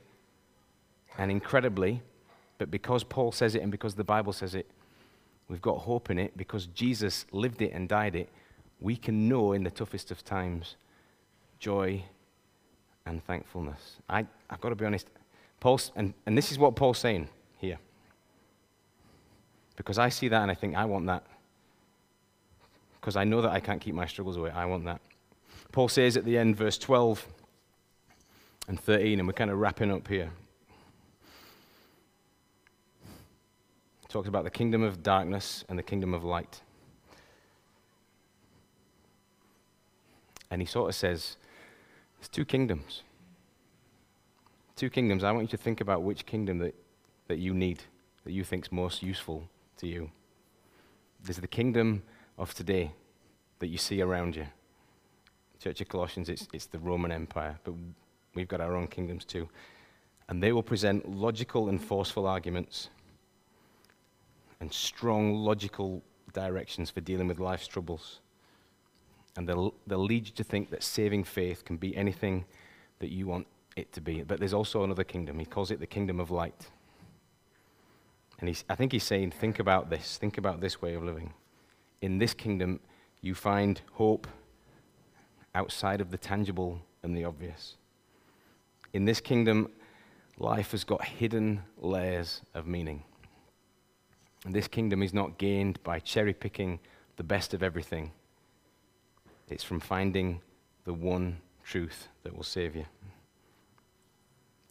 and 1.18 1.32
incredibly, 1.32 2.02
but 2.60 2.70
because 2.70 3.04
Paul 3.04 3.32
says 3.32 3.56
it 3.56 3.62
and 3.64 3.72
because 3.72 3.96
the 3.96 4.04
Bible 4.04 4.34
says 4.34 4.54
it, 4.54 4.70
we've 5.50 5.62
got 5.62 5.80
hope 5.80 6.10
in 6.10 6.20
it, 6.20 6.38
because 6.38 6.68
Jesus 6.68 7.26
lived 7.32 7.62
it 7.62 7.74
and 7.74 7.90
died 7.90 8.16
it, 8.16 8.30
we 8.80 8.96
can 8.96 9.28
know 9.28 9.54
in 9.54 9.64
the 9.64 9.72
toughest 9.72 10.12
of 10.12 10.24
times 10.24 10.76
joy 11.60 12.04
and 13.06 13.24
thankfulness. 13.26 13.98
I, 14.10 14.26
I've 14.50 14.62
got 14.62 14.70
to 14.70 14.76
be 14.76 14.86
honest, 14.86 15.08
Paul, 15.60 15.80
and, 15.96 16.14
and 16.26 16.38
this 16.38 16.52
is 16.52 16.60
what 16.60 16.76
Paul's 16.76 17.00
saying 17.00 17.28
here. 17.58 17.80
Because 19.76 19.98
I 19.98 20.10
see 20.10 20.28
that 20.28 20.42
and 20.42 20.52
I 20.52 20.56
think, 20.56 20.76
I 20.76 20.86
want 20.86 21.08
that. 21.08 21.24
Because 23.00 23.16
I 23.16 23.24
know 23.24 23.42
that 23.42 23.52
I 23.52 23.60
can't 23.60 23.82
keep 23.82 23.96
my 23.96 24.06
struggles 24.06 24.38
away. 24.38 24.52
I 24.52 24.66
want 24.66 24.86
that. 24.86 25.02
Paul 25.72 25.88
says 25.88 26.18
at 26.18 26.26
the 26.26 26.38
end, 26.38 26.56
verse 26.56 26.78
12 26.78 27.26
and 28.68 28.80
13, 28.80 29.20
and 29.20 29.28
we're 29.28 29.34
kind 29.34 29.52
of 29.52 29.58
wrapping 29.58 29.92
up 29.92 30.08
here. 30.08 30.32
Talks 34.10 34.28
about 34.28 34.44
the 34.44 34.50
kingdom 34.50 34.82
of 34.84 35.04
darkness 35.04 35.64
and 35.70 35.78
the 35.78 35.84
kingdom 35.84 36.14
of 36.14 36.24
light. 36.24 36.62
And 40.52 40.62
he 40.62 40.66
sort 40.66 40.90
of 40.90 40.96
says, 40.96 41.38
there's 42.20 42.28
two 42.28 42.44
kingdoms. 42.44 43.04
Two 44.76 44.90
kingdoms. 44.90 45.24
I 45.24 45.32
want 45.32 45.44
you 45.44 45.58
to 45.58 45.64
think 45.64 45.80
about 45.80 46.02
which 46.02 46.26
kingdom 46.26 46.58
that, 46.58 46.74
that 47.28 47.38
you 47.38 47.54
need, 47.54 47.84
that 48.24 48.32
you 48.32 48.44
think 48.44 48.66
is 48.66 48.72
most 48.72 49.04
useful 49.04 49.48
to 49.78 49.88
you. 49.88 50.10
There's 51.24 51.38
the 51.38 51.48
kingdom 51.48 52.02
of 52.38 52.54
today 52.56 52.92
that 53.60 53.68
you 53.68 53.78
see 53.78 54.02
around 54.02 54.36
you. 54.36 54.48
Church 55.62 55.82
of 55.82 55.90
Colossians, 55.90 56.30
it's, 56.30 56.48
it's 56.54 56.66
the 56.66 56.80
Roman 56.80 57.12
Empire, 57.12 57.60
but 57.64 57.74
we've 58.34 58.48
got 58.48 58.62
our 58.62 58.76
own 58.76 58.88
kingdoms 58.88 59.26
too. 59.26 59.48
And 60.30 60.42
they 60.42 60.52
will 60.52 60.64
present 60.64 61.10
logical 61.10 61.70
and 61.70 61.84
forceful 61.84 62.26
arguments 62.26 62.90
and 64.60 64.72
strong 64.74 65.36
logical 65.36 66.04
directions 66.34 66.90
for 66.90 67.02
dealing 67.02 67.28
with 67.28 67.40
life's 67.40 67.68
troubles. 67.68 68.20
And 69.38 69.48
they'll, 69.48 69.74
they'll 69.88 70.04
lead 70.04 70.28
you 70.28 70.34
to 70.34 70.44
think 70.44 70.70
that 70.72 70.84
saving 70.84 71.24
faith 71.24 71.64
can 71.64 71.78
be 71.78 71.96
anything 71.96 72.46
that 73.00 73.10
you 73.10 73.28
want 73.28 73.48
it 73.76 73.92
to 73.94 74.02
be. 74.02 74.24
But 74.24 74.40
there's 74.40 74.54
also 74.54 74.84
another 74.84 75.04
kingdom. 75.04 75.40
He 75.40 75.46
calls 75.46 75.72
it 75.72 75.80
the 75.80 75.88
kingdom 75.88 76.20
of 76.20 76.32
light. 76.32 76.68
And 78.40 78.48
he's, 78.48 78.64
I 78.70 78.76
think 78.76 78.92
he's 78.92 79.04
saying, 79.04 79.32
think 79.32 79.60
about 79.60 79.90
this. 79.90 80.18
Think 80.18 80.38
about 80.38 80.62
this 80.62 80.82
way 80.82 80.94
of 80.94 81.04
living. 81.04 81.34
In 82.02 82.18
this 82.18 82.34
kingdom, 82.34 82.80
you 83.22 83.36
find 83.36 83.82
hope 83.94 84.28
outside 85.56 86.02
of 86.02 86.12
the 86.12 86.18
tangible 86.18 86.82
and 87.04 87.16
the 87.16 87.26
obvious. 87.26 87.76
In 88.94 89.06
this 89.06 89.20
kingdom, 89.20 89.70
life 90.38 90.72
has 90.72 90.84
got 90.84 91.04
hidden 91.06 91.62
layers 91.78 92.42
of 92.54 92.66
meaning. 92.66 93.04
And 94.46 94.54
this 94.54 94.68
kingdom 94.68 95.04
is 95.04 95.14
not 95.14 95.38
gained 95.38 95.82
by 95.84 96.00
cherry 96.00 96.34
picking 96.34 96.80
the 97.18 97.24
best 97.24 97.54
of 97.54 97.62
everything 97.62 98.12
it's 99.50 99.64
from 99.64 99.80
finding 99.80 100.42
the 100.86 100.94
one 100.94 101.38
truth 101.64 102.08
that 102.24 102.36
will 102.36 102.44
save 102.44 102.76
you. 102.76 102.86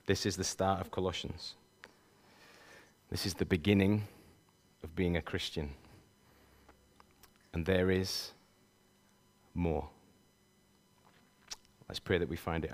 This 0.06 0.24
is 0.24 0.36
the 0.36 0.44
start 0.44 0.80
of 0.80 0.90
Colossians. 0.90 1.54
This 3.10 3.26
is 3.26 3.34
the 3.34 3.44
beginning 3.44 4.04
of 4.84 4.94
being 4.94 5.16
a 5.16 5.22
Christian. 5.22 5.70
And 7.52 7.66
there 7.66 7.90
is 7.90 8.32
more. 9.54 9.88
Let's 11.88 11.98
pray 11.98 12.18
that 12.18 12.28
we 12.28 12.36
find 12.36 12.64
it 12.64 12.66